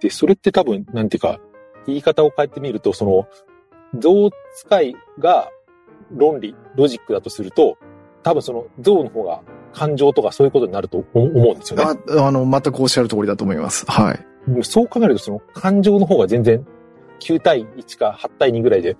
[0.00, 1.40] で、それって多分、なんていうか、
[1.86, 3.26] 言い方を変えてみると、その、
[3.98, 5.50] 象使いが
[6.14, 7.76] 論理、ロジックだとすると、
[8.22, 9.40] 多分その象の方が
[9.72, 12.00] 感情とかそういうことになると思うんですよね。
[12.16, 13.84] ああの、全くおっしゃる通りだと思います。
[13.86, 14.24] はい。
[14.62, 16.64] そう考えると、その感情の方が全然
[17.22, 18.96] 9対1か8対2ぐらいで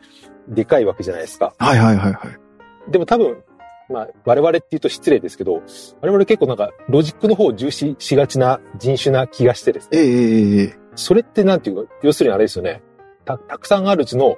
[0.48, 1.54] でかいわけじゃないですか。
[1.58, 2.90] はいはいはいはい。
[2.90, 3.42] でも多分、
[3.90, 5.62] まあ、我々って言うと失礼ですけど、
[6.00, 9.98] 我々結構なんかロジックの方を重視しがちな人種な気がしてですね。
[9.98, 12.82] ええええええそれってなんていうか、要するにあれですよね。
[13.24, 14.36] た、たくさんあるうちの、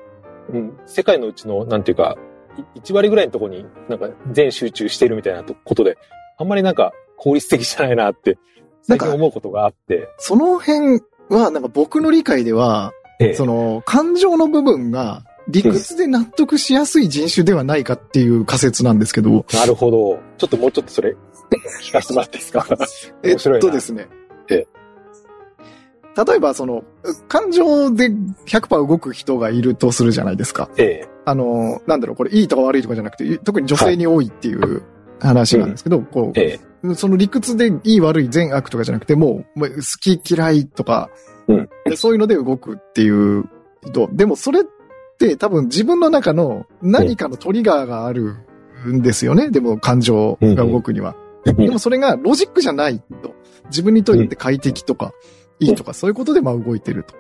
[0.52, 2.16] うん、世界のうちの、なんていうか、
[2.76, 5.96] い1割ぐらいのところになんか全集中してるみたいなとことで、
[6.38, 8.38] あんまりなんか効率的じゃないなって、
[8.82, 10.08] 最近思うことがあって。
[10.18, 20.18] その辺は、なんか僕の理解では、ええその、感情の部分が理屈で納得しやすい人種ではないかっていう仮説なんですけど、なるほど。
[20.38, 21.16] ちょっともうちょっとそれ、
[21.82, 22.66] 聞かせてもらっていいですか？
[23.22, 24.08] えっとですね。
[24.50, 24.66] ええ
[26.16, 26.84] 例えば、その、
[27.26, 28.08] 感情で
[28.46, 30.70] 100%動く人がいるとするじゃないですか。
[30.76, 31.08] ええ。
[31.24, 34.84] あの、なんだろう、これいいとか悪いとかじゃなくて、特に女性に多いっていう
[35.18, 36.86] 話なんですけど、こええ。
[36.86, 39.66] う、その理屈でいい悪い善悪とかじゃなくて、もう好
[40.00, 41.10] き嫌いとか、
[41.48, 43.44] うんでそういうので動くっていう
[43.84, 44.08] 人。
[44.12, 44.64] でもそれっ
[45.18, 48.36] て多分自分の中の何かのトリガーがある
[48.86, 49.50] んですよね。
[49.50, 51.14] でも感情が動くには。
[51.44, 53.34] でもそれがロジックじゃないと。
[53.66, 55.12] 自分にとって快適とか、
[55.58, 57.14] いいとか、そういうことでまあ動いてると。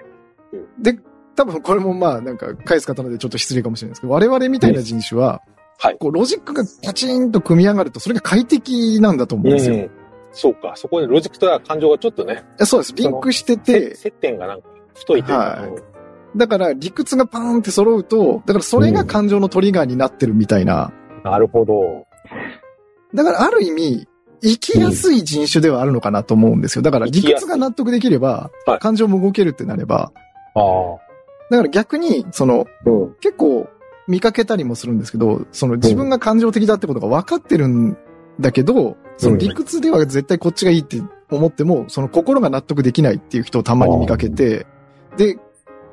[0.78, 0.98] で、
[1.36, 5.42] 多分これもまあなんか返す方なのでちょっと失礼かもしれないですけど、我々みたいな人種は、
[5.78, 9.90] はいこうロジックがパチンと組み上がると、それが快適なんだと思うんですよ。
[10.34, 10.38] うん。
[10.38, 10.74] そうか。
[10.76, 12.94] そこでロジックと感情がちょっとね、そうです。
[12.94, 15.94] リンクしててて、接点がなんか太いというか、はい
[16.36, 20.92] だから理屈がパーンって揃うと、だからそれが感情のトリガーになってるみたいな。
[21.22, 22.06] なるほど。
[23.14, 24.08] だからある意味、
[24.42, 26.82] 生きやすい人種ではあるのかなと思うんですよ。
[26.82, 30.12] だから理屈が納得できればはい、感情も動けるってなれば、
[30.54, 31.04] ああ。
[31.50, 33.14] だから逆に、その、うん。
[33.20, 33.68] 結構
[34.08, 37.96] 見かけたりもするんですけど、その自分が感情的だってことが分かってるん
[38.40, 41.00] だけど、その理屈では絶対こっちがいいって
[41.30, 44.66] 思っても、その心が納得できないっていう人をたまに見かけて、
[45.16, 45.38] で、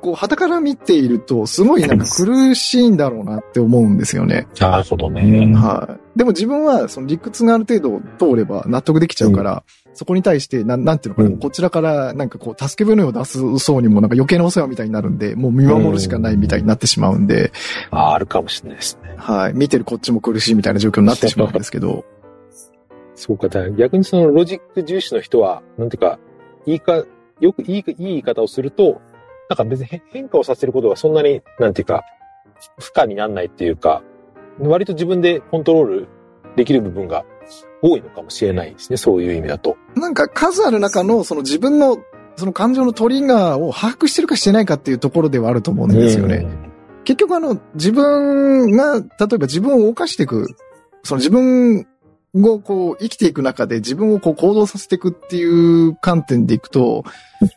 [0.02, 4.48] こう、旗から見ていると、すごいなんか苦しいんだろうなって思うんですよね。
[4.58, 5.54] なるほどね。
[5.54, 6.18] はい。
[6.18, 9.62] でも自分は、その理屈がある程度通れば納得できちゃうから、
[9.94, 17.52] そこに対して、なん、なんていうのかな、うんこちらから、なんかこう、助け舟を出すそうにも、なんか余計なお世話みたいになるんで、もう見守るしかないみたいになってしまうんで、
[17.90, 19.14] ああ、あるかもしれないですね。
[19.18, 19.52] はい。
[19.54, 22.04] 見てるこっちも苦しいみたいな状況になってしまうんですけど、
[23.22, 23.48] そうか。
[23.76, 26.18] 逆にそのロジック重視の人は、なんていうか、
[26.66, 27.04] いいか、
[27.38, 29.00] よくいい、いい言い方をすると、
[29.48, 32.02] なんか別に変変化をさせることがそんなに、なんていうか、
[32.80, 34.02] 負荷にならないっていうか、
[34.58, 36.08] 割と自分でコントロール
[36.56, 37.24] できる部分が
[37.80, 38.96] 多いのかもしれないですね。
[38.96, 39.76] そういう意味だと。
[39.94, 41.98] なんか数ある中の、その自分の、
[42.34, 46.44] その感情のトリガーを把握してるかしてないかっていうところではあると思うんですよね。
[47.04, 50.48] 結局あの、自分が、例えば自分を動かしていく、
[51.04, 51.86] その自分
[52.34, 57.04] をこう生きていく中で自分をこう行動させていくっていう観点でいくと、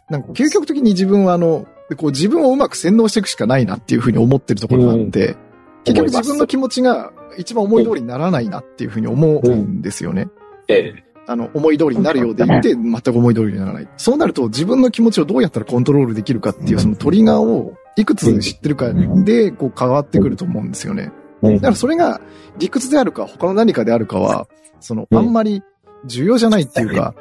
[0.09, 1.65] なんか究極的に自分はあの、
[1.97, 5.37] こう自分をうまく洗脳していくしかないなっていうふうに思ってるところがあって、
[5.85, 10.27] 結局自分の気持ちが一番思い通りにならないなっていうふうに思うんですよね。
[10.67, 11.03] ええ。
[11.27, 13.87] あの、思い通りになるようでいて、全く思い通りにならない。
[13.97, 21.11] そうなると、自分の気持ちをどうやったらコントロールできるかっていう、そのトリガーをいくつ知ってるかで、こう変わってくると思うんですよね。
[21.41, 22.21] だからそれが
[22.57, 24.47] 理屈であるか、他の何かであるかは、
[24.85, 25.63] その、あんまり
[26.05, 27.15] 重要じゃないっていうか、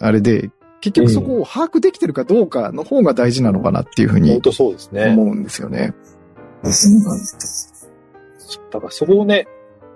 [0.00, 5.08] あれで、結局そこを把握できてるかどうかの方が大事なのかなっていうふう本に当そうですね。
[5.08, 5.92] 思うんですよね。
[8.70, 9.46] だからそこをね、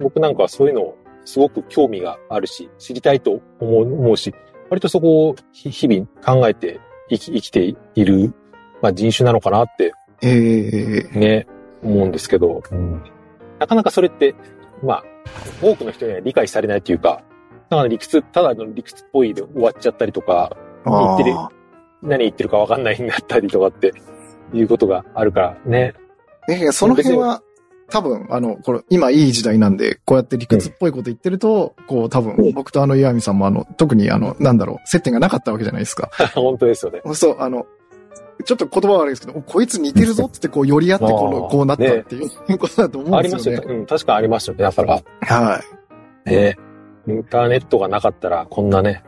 [0.01, 4.35] 僕なんかはそういうのをすごく興味があるし、知りたいと思う思うし、
[4.69, 8.35] 割とそこを日日々考えて生き生きている、
[8.83, 11.19] まあ、人種なのかなってええ。
[11.19, 11.47] ね、
[11.83, 12.63] 思うんですけど、
[13.59, 14.35] なかなかそれって、
[14.85, 15.05] まあ、
[15.63, 17.23] 多くの人には理解されないというか、
[17.71, 21.49] だから理屈、ただの理屈っぽいで終わっちゃったりとか、言ってるあ
[22.03, 23.93] 何言ってるかわかんないんだったりとかって
[24.53, 25.95] いうことがあるからね。
[26.49, 26.53] あ。
[26.53, 27.43] ええその辺は、
[27.89, 36.11] 多分、あの、これ、今いい時代なんで、こうやって理屈っぽいこと言ってると、こう、多分、僕とあの岩見さんもあの、特にあの、なんだろう、接点がなかったわけじゃないですか。
[36.35, 37.01] 本当ですよね。
[37.15, 37.67] そう、あの、
[38.45, 43.63] ちょっと言葉は悪いですけど、おこいつ似てるぞっつってこう寄り合ってこの、こうなったっていう ことだと思うんでありますすよね。
[43.63, 43.75] よね。
[43.77, 44.63] うん、確かありますよね。
[44.63, 45.63] だから、は
[46.27, 46.31] い。
[46.31, 46.57] ね、
[47.07, 49.03] インターネットがなかったら、こんなね、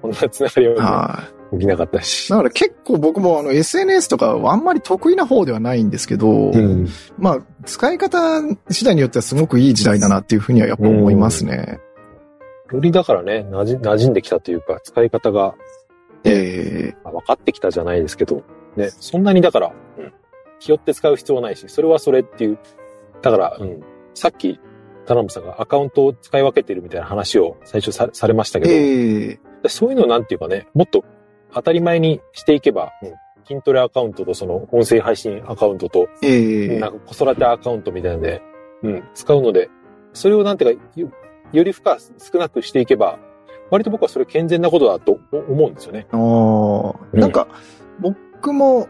[0.00, 1.42] こんなつながりははい。
[1.52, 2.30] 起きなかったし。
[2.30, 6.88] だから結構僕もあの SNS とかはあんまり得意な方ではないんですけど、ん。
[7.18, 11.78] まあ、使い方次第によってはすごくいい時代だなっていうふうにはやっぱ思いますね。
[12.72, 15.54] よりだからね、馴染んできたというか、使い方が
[16.24, 18.42] えまあ分かってきたじゃないですけど、
[18.76, 20.12] ね、そんなにだから、うん、
[20.60, 22.58] 気負って使う必要はないし、それはそれっていう、
[23.20, 23.80] だから、うん、
[24.14, 24.60] さっき、
[25.06, 31.04] 田辺さんがアカウントを使い分けてるみたいな話を最初さされましたー、けど、えー、そういうのをなんていうかね、もっと
[31.52, 33.12] 当たり前にしていけば、うん、
[33.46, 38.42] 筋トレアカウントとその音声配信アカウントと、えー、なんか子育てアカウントみたいなので、
[38.82, 39.68] うん、使うので、
[40.12, 41.10] それをなんていうか、よ
[41.52, 43.18] より負荷少なくしていけば、
[43.72, 46.06] 割と僕はそれ健全なことだと思うんですよね。
[46.12, 47.18] あー。
[47.18, 47.48] なんか、
[48.00, 48.86] 僕も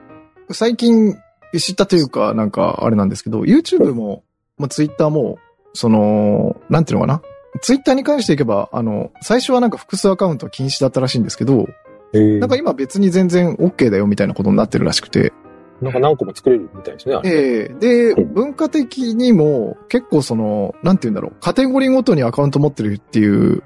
[0.51, 1.17] 最近
[1.57, 4.25] 知ったというか、なんかあれなんですけど、YouTube も、
[4.59, 5.39] まあ、Twitter も、
[5.73, 7.23] その、なんていうのかな
[7.61, 11.69] ？Twitter に関していけば、あの、最初はなんか複数アカウントは禁止だったらしいんですけど、
[12.13, 15.33] ななんか今別に全然 OK だよみたいなことになってるらしくて、
[15.81, 17.15] なんか何個も作れるみたいですね。
[17.15, 17.75] あれええ。
[17.79, 18.35] で、うん。
[18.35, 23.63] 文化的にも結構その、なんて言うんだろう、カテゴリーごとにアカウント持ってるっていう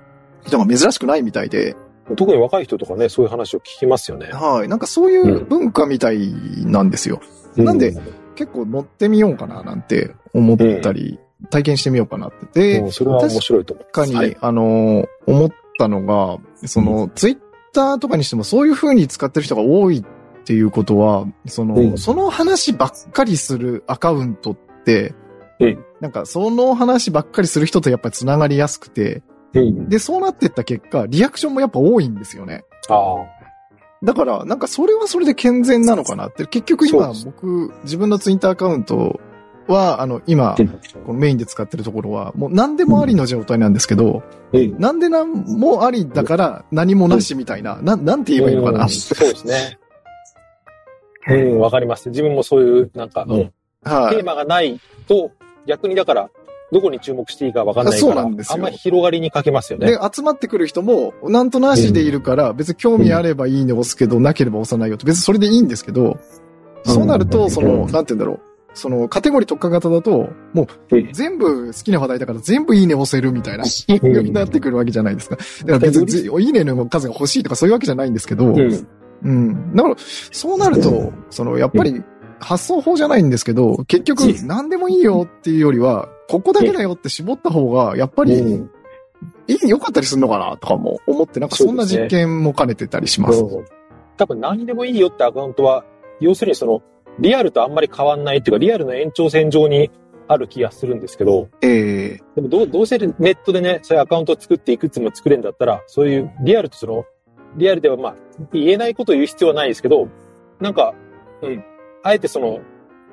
[0.46, 1.76] 人が珍しくないみたいで、
[2.16, 4.28] 特に若い人とかね、そういう話を聞きますよね。
[4.32, 4.68] はい。
[4.68, 6.30] なんかそういう文化みたい
[6.64, 7.20] なんですよ。
[7.56, 8.02] なんでう
[8.36, 11.18] 結構乗ってみようかななんて思ったり、
[11.50, 12.78] 体験してみようかなって。
[12.78, 13.86] で、うんそれは面白いと思う。
[13.92, 17.38] 確かに、はいあのー思ったのが、その、ツイッ
[17.72, 25.14] ターとかにしてもそういう風に使ってる人が多いっていうことは、その、うんその話ばっかりするアカウントって、
[25.58, 29.35] うんなんかその話ばっかりする人とやっぱり繋がりやすくて、うん
[29.88, 32.64] で、そうなってった結果、リアクションもやっぱ多いんですよね。
[32.88, 33.36] ああ。
[34.02, 36.46] だから、なんかそれはそれで健全なのかなって。
[36.46, 39.20] 結局今、僕、自分のツイッターアカウント
[39.66, 40.54] は、あの、今、
[41.04, 48.84] このメインで使ってるところは、もう何でもありの状態なんですけど、うんなんでなんもありだから何もなしみたいな、ななんて言えばいいのかな。
[48.84, 49.78] うんそうですね。
[51.28, 52.08] うん、わかります。
[52.10, 54.24] 自分もそういう、なんか、うんはいテー。
[54.24, 55.30] マがないと、
[55.66, 56.30] 逆にだから、
[56.72, 59.86] どこに注目していいかわかんないから、そうなんですよあんまり広がりにかけますよね。
[59.86, 66.18] で、集まってくる人も、なんとなしでいるから、別に興味あればいいね押すけど、なければ押さないよって、別にそれでいいんですけど、
[66.84, 68.40] そうなると、その、なんて言うんだろう。
[68.74, 75.36] その、カテゴリー特化型だと、もう、全部好きな話題だから全部いいね押せるみたいな、うん になってくるわけじゃないですか。
[75.36, 78.86] だから別にず、いいねの数が欲しいとかそういうわけじゃないんですけど、うん。
[79.24, 79.74] うん。
[79.74, 82.02] だから、そうなると、その、やっぱり、
[82.38, 88.70] 発想法じゃないんですけど、結局、何でもいいよっていうよりは、ここだけだよって絞った方が、やっぱり、うん。
[89.48, 93.38] いい、良かったりするのかなとかも思って、なんかそんな実験も兼ねてたりします。
[93.38, 93.64] そう
[94.16, 95.84] 多分何でもいいよってアカウントは、
[96.20, 96.82] 要するにその、
[97.18, 99.90] リアルとあんまり変わんないっていうか、リアルの延長線上に
[100.28, 102.22] ある気がするんですけど、ええ。
[102.34, 107.04] でもどうどうせネットでね、そういうアカウントを作っていくつも作れんだったら、そういうリアルとその、
[107.56, 108.16] リアルではまあ、
[108.52, 110.08] 言えないことを言う必要はないですけど、
[110.60, 110.94] なんか、
[111.42, 111.64] うん、
[112.02, 112.60] あえてその、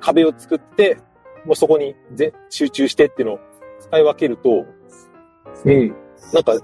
[0.00, 0.98] 壁を作って、
[1.44, 3.40] もうそこにぜ集中してっていうのを
[3.80, 4.64] 使い分けると、
[5.64, 5.94] うん、
[6.32, 6.54] なんか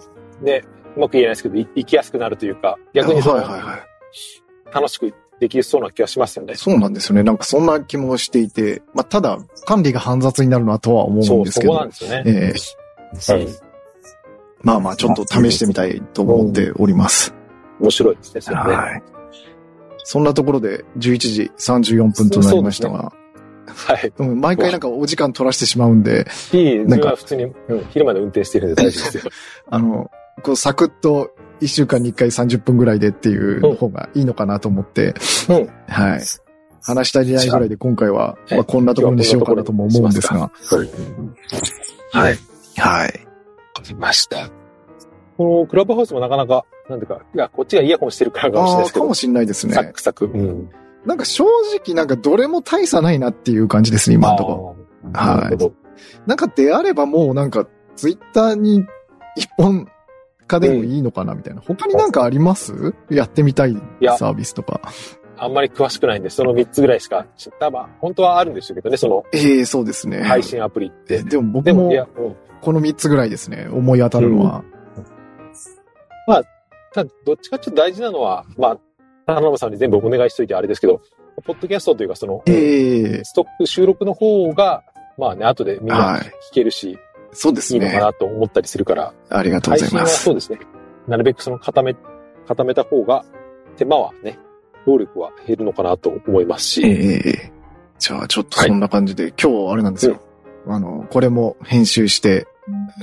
[0.40, 0.64] ね、
[0.96, 3.80] うまく言えないですけど、い生きやすくなるというか、逆にその、はいはいはい。
[4.72, 6.54] 楽しくできそうな気がしますよね。
[6.54, 7.22] そうなんですよね。
[7.22, 12.22] なんかそんな気もしていて、まあ、ただ、管理が煩雑になるのはとは思そうう、そんですけどこなんですよね。
[12.26, 13.60] ええ
[14.62, 17.34] まあまあ、ちょっと試してみたいと思っております。
[17.80, 18.62] 面白いですね、それね。
[18.62, 19.02] はい。
[20.04, 23.12] そんなところで11時34分となりましたが、
[23.66, 24.12] はい。
[24.18, 29.32] うん毎回なんかお時間取らせてしまうんで、いい、自なんか普通に、うん、昼まで運転してるんで大丈夫ですよ。
[29.70, 30.10] あの、
[30.42, 31.30] こうサクッと
[31.60, 35.14] 1週間に1回30分ぐらいでっていう方がいいのかなと思って、
[35.48, 35.68] うん。
[35.88, 36.20] はい。
[36.82, 40.50] 話したりないぐらいで今回は、はいまあ、こんなところにしようかなとも思うんですが、
[42.12, 42.38] はい。
[42.78, 43.04] はい。
[43.04, 43.08] わか
[43.86, 44.48] りました。
[45.36, 49.92] このクラブハウスもなかなか、なんていうか、いや、こっちがイヤホンしてるからかもしれないですけどかも、しんないですサね。
[49.92, 50.26] クサク。
[50.26, 50.70] うん。
[51.04, 51.44] なんか正
[51.84, 54.76] 直なんかどれも大差ないなっていう感じですね、今のところ。
[55.14, 55.72] あー
[56.26, 58.84] なんかであればもうなんかツイッターに
[59.36, 59.88] 一本
[60.46, 61.62] 化でもいいのかなみたいな。
[61.62, 62.94] 他になんかあります？
[63.10, 64.80] やってみたいやサービスとか。
[65.42, 67.26] あんまり詳しくないんで、その3つぐらいしか、
[67.58, 70.22] 多分、本当はあるんでしょうけどね、そのええそうですね。
[70.22, 71.22] 配信アプリって。
[71.22, 71.90] でも僕でも、
[72.60, 74.62] この3つぐらいですね、思い当たるのは。
[76.92, 78.78] ただ、どっちかっていうと大事なのは、まあ、
[79.34, 81.00] 田中さんに全部お願いしといてあれですけど、
[81.44, 84.82] ポッドキャストというか、その、ええストック収録の方が、
[85.16, 86.20] まあね、後でみんはない
[86.50, 86.98] 聞けるし、
[87.32, 88.00] そうですいいのかね。
[88.00, 90.34] なと思ったりするから、ありがとうございますそう。
[90.34, 90.58] ですね。
[91.06, 91.96] なるべくその固め、
[92.46, 93.24] 固めた方が、
[93.76, 94.38] 手間はね、
[94.86, 97.52] 労力は減るのかなと思いますええし、ええ
[97.98, 100.20] じゃあ、ちょっとそんな感じで、今日あれなんですよ。
[100.66, 102.46] あの、これも編集して、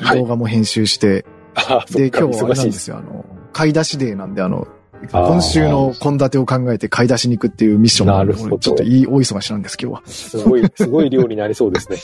[0.01, 1.25] はい動画も編集して、
[1.55, 2.55] ああ、そで、今日はあれ。
[2.55, 2.97] ないんですすよ。
[2.97, 4.67] あの、買い出しデーなんで、あの、
[5.11, 10.01] 今週の献立を考えて買い出しに行くっていうミッションなるほどちょっといい、大忙しなんです、今日は。
[10.05, 11.97] すごい、 すごい量になりそうですね。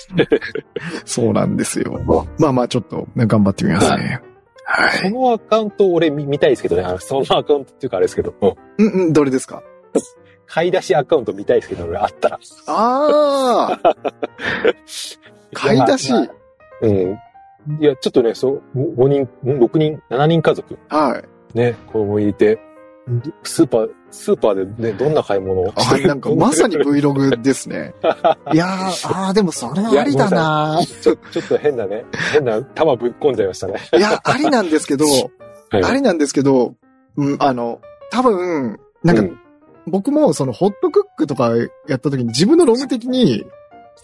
[1.06, 2.00] そうなんですよ。
[2.39, 4.22] まあまあ、ちょっと、ね、頑張ってみますね。
[4.66, 4.98] はい。
[5.00, 6.84] そのアカウント俺見見たいですけどね。
[6.84, 9.62] あのそのアカウントっていうかあれですけど、うんうんうん、どれですか？
[10.48, 12.39] 買い出しアカウント見たいですけど、俺あったら。
[12.68, 13.96] ああ
[15.54, 16.28] 買い出しまあ
[16.82, 17.18] うん。
[17.80, 19.28] いや、ちょっとね、そう、5人、ん
[19.64, 21.22] 6人、7人家族、は
[21.54, 21.58] い。
[21.58, 22.60] ね、子供入れて、
[23.43, 25.74] スーパー、スーパーでね、どんな買い物を？
[25.76, 27.93] あ、なんかまさに Vlog ですね。
[28.54, 30.80] いやー、あー、でもそれはありだな。
[31.01, 33.76] ちょ、 ちょっと変なね、変な玉ぶっ込んじゃいましたね。
[33.97, 35.84] いや、ありなんですけど、はい。
[35.84, 36.76] ありなんですけど、
[37.18, 39.39] うん、あの、多分、なんか、うん。
[39.86, 41.51] 僕もそのホットクックとか
[41.89, 43.45] やった時に自分のログ的に、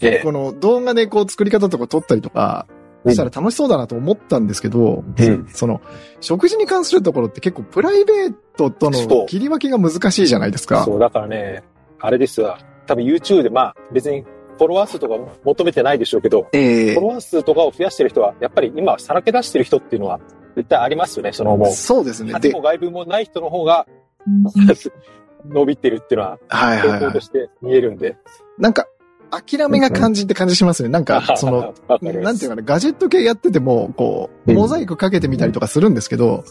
[0.02, 0.22] ええ。
[0.22, 2.66] この動画でこう作り方とか撮ったりとか、
[3.04, 5.80] うんしたら楽しそうだなと思ったんですけど、うんその、
[6.20, 10.84] 食事に関するところって結構プライベートとの切り分けが難しいじゃないですか。
[10.84, 11.62] そう、だからね、
[11.98, 12.58] あれですわ。
[12.86, 14.24] 多分 YouTube で、まあ別に
[14.58, 20.20] フォロワー数とか求めてないでしょうけど、えフォロワー数とかを増やしてる人は、やっぱり今さらけ出してる人っていうのは
[20.54, 21.32] 絶対ありますよね。
[21.32, 22.34] そのもう、そうですね。
[22.40, 23.86] で外も、外部もない人の方が
[25.48, 27.20] 伸びてるっていうのは、はいはいはい傾向と。
[27.20, 28.18] して見えるんで。
[28.58, 28.86] なんか、
[29.30, 30.88] 諦めが感じって感じしますね。
[30.88, 36.44] なんか、その、、なんていうかな、ガジェット系やってても、こう、うんモザイクかけてみたりとかするんですけど、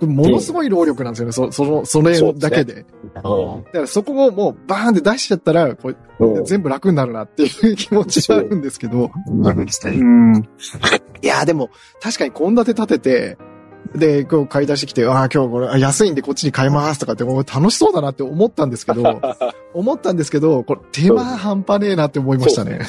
[0.00, 2.86] ものすごい労力なんですよね、そその、それだけで。
[3.14, 3.28] だか
[3.72, 5.92] らそこをもうバーンって出しちゃったら、こ
[6.44, 9.10] 全部楽になるなっていう気持ちはあるんですけど。
[9.28, 10.48] うんうん。
[11.22, 11.70] いや、でも、
[12.00, 13.38] 確かに献立立てて、
[13.94, 19.20] で、こう買い出してきて、ああ、今日これあ安いんでこっちに買いますとかって、もう楽しそうだなって思ったんですけど、
[19.74, 22.80] 思ったんですけど、これ手間半端ねえなって思いましたね。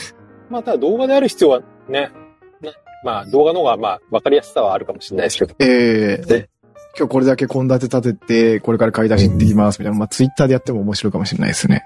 [0.50, 2.12] まあ、ただ動画である必要はね、
[2.62, 2.74] ね
[3.04, 5.56] まあ動画の方がまあ分かりやすさはあるかもしれないですけど。
[5.60, 6.50] ええで
[6.98, 11.86] 今日これだけ献立立てて、これから買い出し行ってきますみたいな、まあツイッターでやっても面白いかもしれないですね。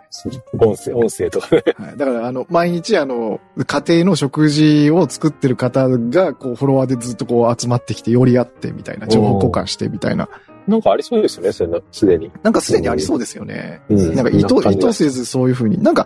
[0.60, 1.64] 音声、音声とかね。
[1.78, 10.30] はい、だから、あの、毎日、あの、家庭の食事を作ってる方が、こう、フォロワーでずっとこう集まってきて、寄り合ってみたいな、情報交換してみたいな。
[10.68, 12.32] なんかありそうですよね、それなすでに。
[12.43, 13.82] なんかすでにありそうですよね。
[13.89, 15.82] うんなんか意図、意図せずそういうふうに。
[15.82, 16.05] なんか、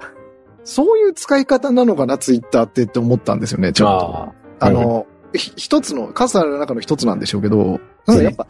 [0.63, 4.07] そういう使い方なのかな、ツイッターってって思ったんですよね、ちょっと。
[4.07, 8.47] まあの、ひ一つの、数ある中の一つなんでしょうけど、なんかやっぱ、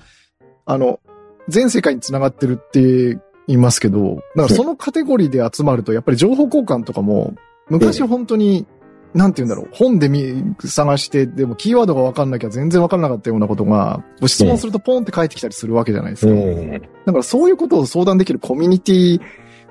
[0.66, 1.00] あの、
[1.48, 7.36] 全世界に繋がってるって言いますけど、だからそのカテゴリーで集まると、やっぱり情報交換とかも、
[7.70, 8.66] 昔本当に、
[9.14, 16.32] なんて言うんだろう、本で見、探して、でもキーワードが分かんなきゃ全然分かんなかったようなことが、ご質問するとポンって返ってきたりするわけじゃないですか。
[16.34, 16.72] ん。
[16.72, 19.22] だからそういうことを相談できるコミュニティ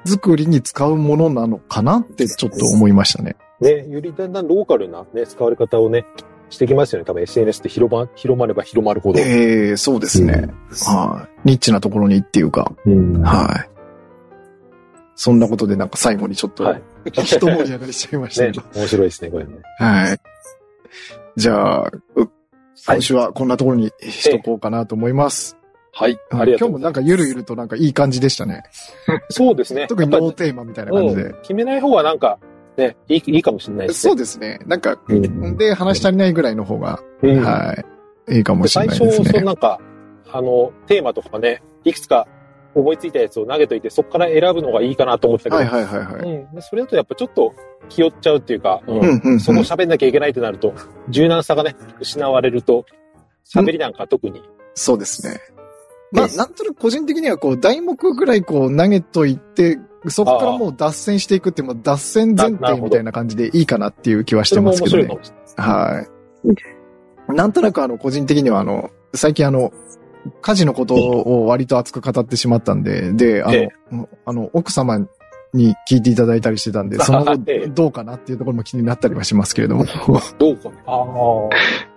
[0.05, 3.37] 作りに使うものなのかなってちょっと思いましたね。
[3.61, 6.05] ね、よりだんだんローカルなね、使われ方をね、
[6.53, 7.07] してきますよね。
[7.07, 9.19] 多分 SNS って広ま、広まれば広まるほど。
[9.19, 10.49] ええそうですね。
[10.87, 11.49] はい。
[11.49, 13.23] ニッチなところにっていうか、うん。
[13.23, 13.71] はい。
[15.15, 18.65] そんなことでなんか最後にちょっと、はい一盛り上がりしちゃいましたねけど。
[18.79, 19.55] 面白いですね、これね。
[19.79, 20.21] はい。
[21.37, 22.29] じゃあ、う
[22.87, 25.57] 今週はこんなところにしとこうかなと思います。
[25.93, 26.19] はい。
[26.31, 28.63] ありがとう今日もなんかゆるゆるとなんかいい感じでしたね。
[29.31, 29.87] そうですね。
[29.91, 31.33] 特にノーテーマみたいな感じでうん。
[31.41, 32.39] 決めない方がなんか、
[32.77, 34.11] ね、いい、いいかもしれないですね。
[34.11, 34.59] そうですね。
[34.67, 37.75] なんか、うんで話し足りないぐらいの方が、うんは
[38.29, 38.37] い。
[38.37, 39.29] いいかもでしれ最初、ないですね。
[39.31, 39.81] そのなんか、
[40.33, 42.27] あの、テーマとかね、いくつか
[42.75, 46.23] 思いついたやつを投げといて、そこから選ぶのがいいかなと思ってたけど、はいはいはいはい。
[46.23, 46.55] うん。
[46.55, 47.55] でそれだとやっぱちょっと
[47.89, 50.73] 気負っちゃうっていうか、うんうんうんうんそこ喋んなきゃいけないってなると、
[51.11, 52.87] 柔軟さがね、失われると、
[53.45, 54.43] 喋りなんか特に、
[54.75, 55.39] そうですね。
[56.13, 65.19] まあ、ねなんとなく個人的にはこう、題目ぐらいこう投げといて、そこからもう脱線していくっていう、脱線前提みたいな感じでいいかなっていう気はしてますけどね。
[65.57, 66.07] は
[67.29, 67.33] い。
[67.33, 69.73] なんとなくあの、個人的にはあの、最近あの、
[70.41, 73.69] 家事のことを割と熱く語ってしまったんで、で、あの、え
[74.25, 74.99] あの、奥様
[75.53, 79.85] に聞いていただいたりしてたんで、その後 ええどうかなっていうところも気になったりはしますけれども。
[80.39, 80.77] どうかね。
[80.87, 81.92] ああ。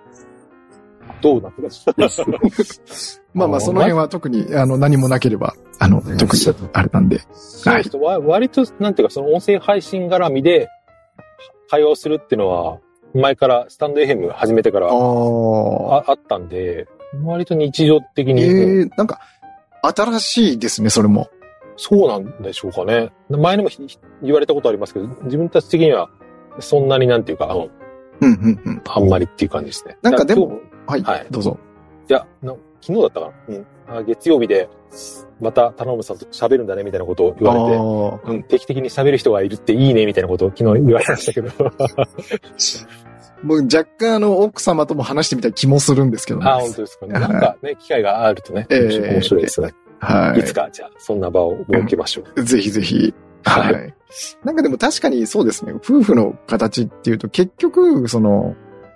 [1.25, 1.61] どうなって
[1.97, 3.19] ます？
[3.33, 7.19] まあまあ、その辺は特に、あの、何もなければ、あの、特に、あれなんで。
[7.33, 10.69] そうですわ割と、なんていうか、その音声配信絡みで、
[11.67, 12.77] 会話をするっていうのは、
[13.15, 16.87] 前からスタンド FM 始めてからああったんで、
[17.23, 19.19] 割と日常的に、ええなんか、
[19.81, 21.27] 新しいですね、それも。
[21.77, 23.11] そうなんでしょうかね。
[23.29, 23.79] 前にもひ
[24.21, 26.07] 言われたことありますけど、自分たち的には、
[26.59, 27.69] そんなになんていうか、あの
[28.21, 28.81] うん、うん、うん。
[28.87, 29.97] あんまりっていう感じですね。
[30.01, 31.57] なんかでもはい、はいどうぞ。
[32.09, 33.33] いや、な昨日だったかな。
[33.55, 34.03] うんあ。
[34.03, 34.69] 月曜日で、
[35.41, 41.49] また、田辺さんと喋るんだね、みたいなことを言われて、あうん、定期的に喋る人がいるっていいね、みたいなことを昨日言われましたけど。
[41.49, 42.87] ー
[43.43, 46.47] もう若干あの、奥様とも話してみたい気もするんですけどね。
[46.47, 47.13] あ、本当ですかね。
[47.13, 49.73] なんかね、機会があるとね、ええ面白いですね。
[49.99, 50.39] はい。
[50.39, 52.43] いつか、じゃあ、そんな場を設けましょう。
[52.43, 53.13] ぜひぜひ。
[53.43, 53.61] は。
[53.61, 53.93] はい
[54.43, 55.73] なんかでも確かにそうですね。
[55.75, 58.55] 夫婦の形っていうと結局、その、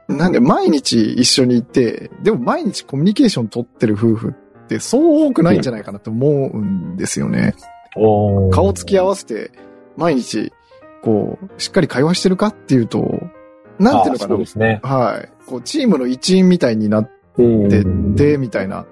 [0.10, 7.56] なんで毎日一緒にいて、でも毎日コミュニケーション取ってる夫婦ってそう多くないんじゃないかなと思うんですよね。
[8.52, 9.52] 顔つき合わせて
[9.98, 10.52] 毎日、
[11.04, 13.00] こう、しっかり会話してるかっていうと、
[13.80, 14.46] なんていうのかなあそうで。
[14.46, 14.80] すね。
[14.84, 15.32] はい。
[15.46, 17.86] こう、チームの一員みたいになっうんてっ
[18.16, 18.86] て、みたいな。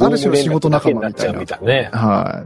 [0.00, 1.90] ある種の仕事仲間みたいななね。
[1.92, 2.44] は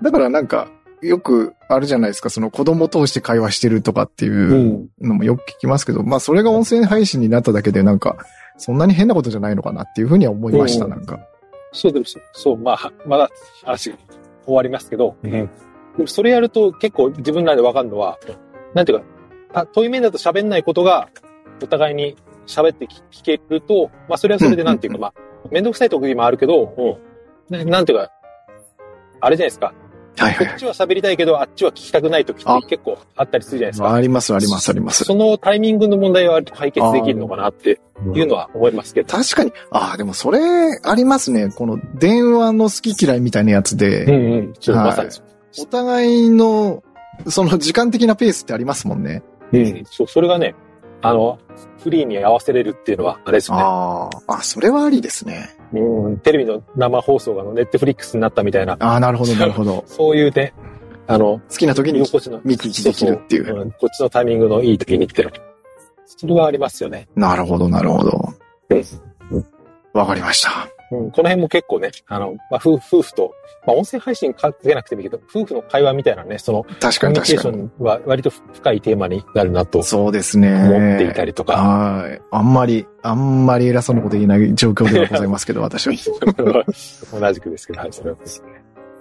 [0.00, 0.04] い。
[0.04, 0.68] だからなんか、
[1.02, 8.16] よくあるじゃないですか、その子供通して会話してるとかっていうのもよく聞きますけど、まあそれが音声配信になっただけでなんか、
[8.56, 10.90] そんなに変なことじゃないのかなっていうふうには思いました、うん。
[10.90, 11.20] なんか。
[11.72, 13.30] そう、でもそ、そう、まあ、まだ
[13.64, 13.94] 話
[14.44, 15.48] 終わりますけど、で
[15.98, 18.18] もそれやると結構自分らでわかるのは、
[18.74, 19.04] なんていうか、
[19.52, 21.08] た対面だと喋んないことが、
[21.62, 25.14] お互いに喋って聞聞けると、まあそれはそれでなんていうか、まあ、
[25.50, 26.98] めんどくさい時もあるけど、
[27.50, 27.56] うん。
[27.56, 28.10] ななんていうか、
[29.20, 29.72] あれじゃないですか。
[30.18, 33.92] はいはいこっちは喋りたいけど、あっちは聞きたくない時って結構あったりするじゃないですか。
[33.92, 35.04] あります、あります、あります。
[35.04, 37.80] そのタイミングの問題は解決できるのかなって
[38.14, 39.16] いうのは思いますけど。
[39.16, 40.40] 確かに、ああ、でもそれ
[40.82, 41.50] ありますね。
[41.50, 44.54] この電話の好き嫌いみたいなやつうんで、うん。
[44.60, 45.24] そう、はいまさにそう。
[45.62, 46.82] お互いの、
[47.28, 49.22] その時間的なペースってありますもんね。
[49.52, 49.82] うん。
[49.86, 50.54] そう、それがね、
[51.02, 51.38] あの、
[51.82, 53.62] フリーに合わせれるっていうのは、あれですよね。
[53.64, 55.57] ああ、あ、それはありですね。
[55.72, 56.18] うん。
[56.18, 59.84] テレビの生放送がネットフリックスになったみたいな、ああ、なるほど、なるほど。
[59.86, 60.52] そういうね、
[61.06, 63.46] あの、好きな時に見聞きできるっていう。
[63.46, 65.34] そそんこっちのタイミングのいい時にっていうの。
[66.06, 67.08] それはありますよね。
[67.14, 68.34] なるほど、なるほど
[69.30, 69.46] うん。
[69.92, 70.77] わかりました。
[70.90, 73.34] うん、この辺も結構ね、あの、まあ、夫夫婦と、
[73.66, 77.56] まあ、音声配信かけなくてもいいけど、夫婦の会話みたいなね、その、確かにコミュニケーショ。
[77.56, 80.54] ンは割と深いテーマになるなとそうですね。
[80.54, 81.54] 思っていたりとか。
[81.54, 82.20] はい。
[82.30, 85.94] あんまり、あんまり偉そうなこと言えない状況ではございますけど、 私は。
[87.20, 88.48] 同じくですけど、はい、それはですね。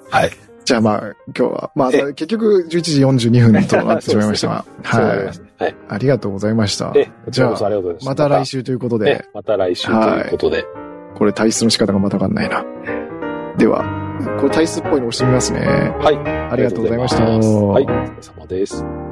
[0.10, 0.32] はい。
[0.68, 5.64] じゃあまあ、今日は、まあ、え結局11時42分となってしまいましたが、 はい。
[5.64, 5.76] はい。
[5.88, 6.94] ありがとうございました。
[7.30, 8.28] じゃあ、ました。
[8.28, 10.66] 来週ということねで、、また来週ということで。
[11.18, 12.64] これ体質の仕方がまたわかんないな。
[13.58, 13.84] では、
[14.40, 15.62] これ体質っぽいの押してみますね。
[16.00, 16.18] はい。
[16.52, 17.24] ありがとうございました。
[17.24, 17.32] は
[17.82, 17.84] い。
[17.84, 19.07] お疲れ様です。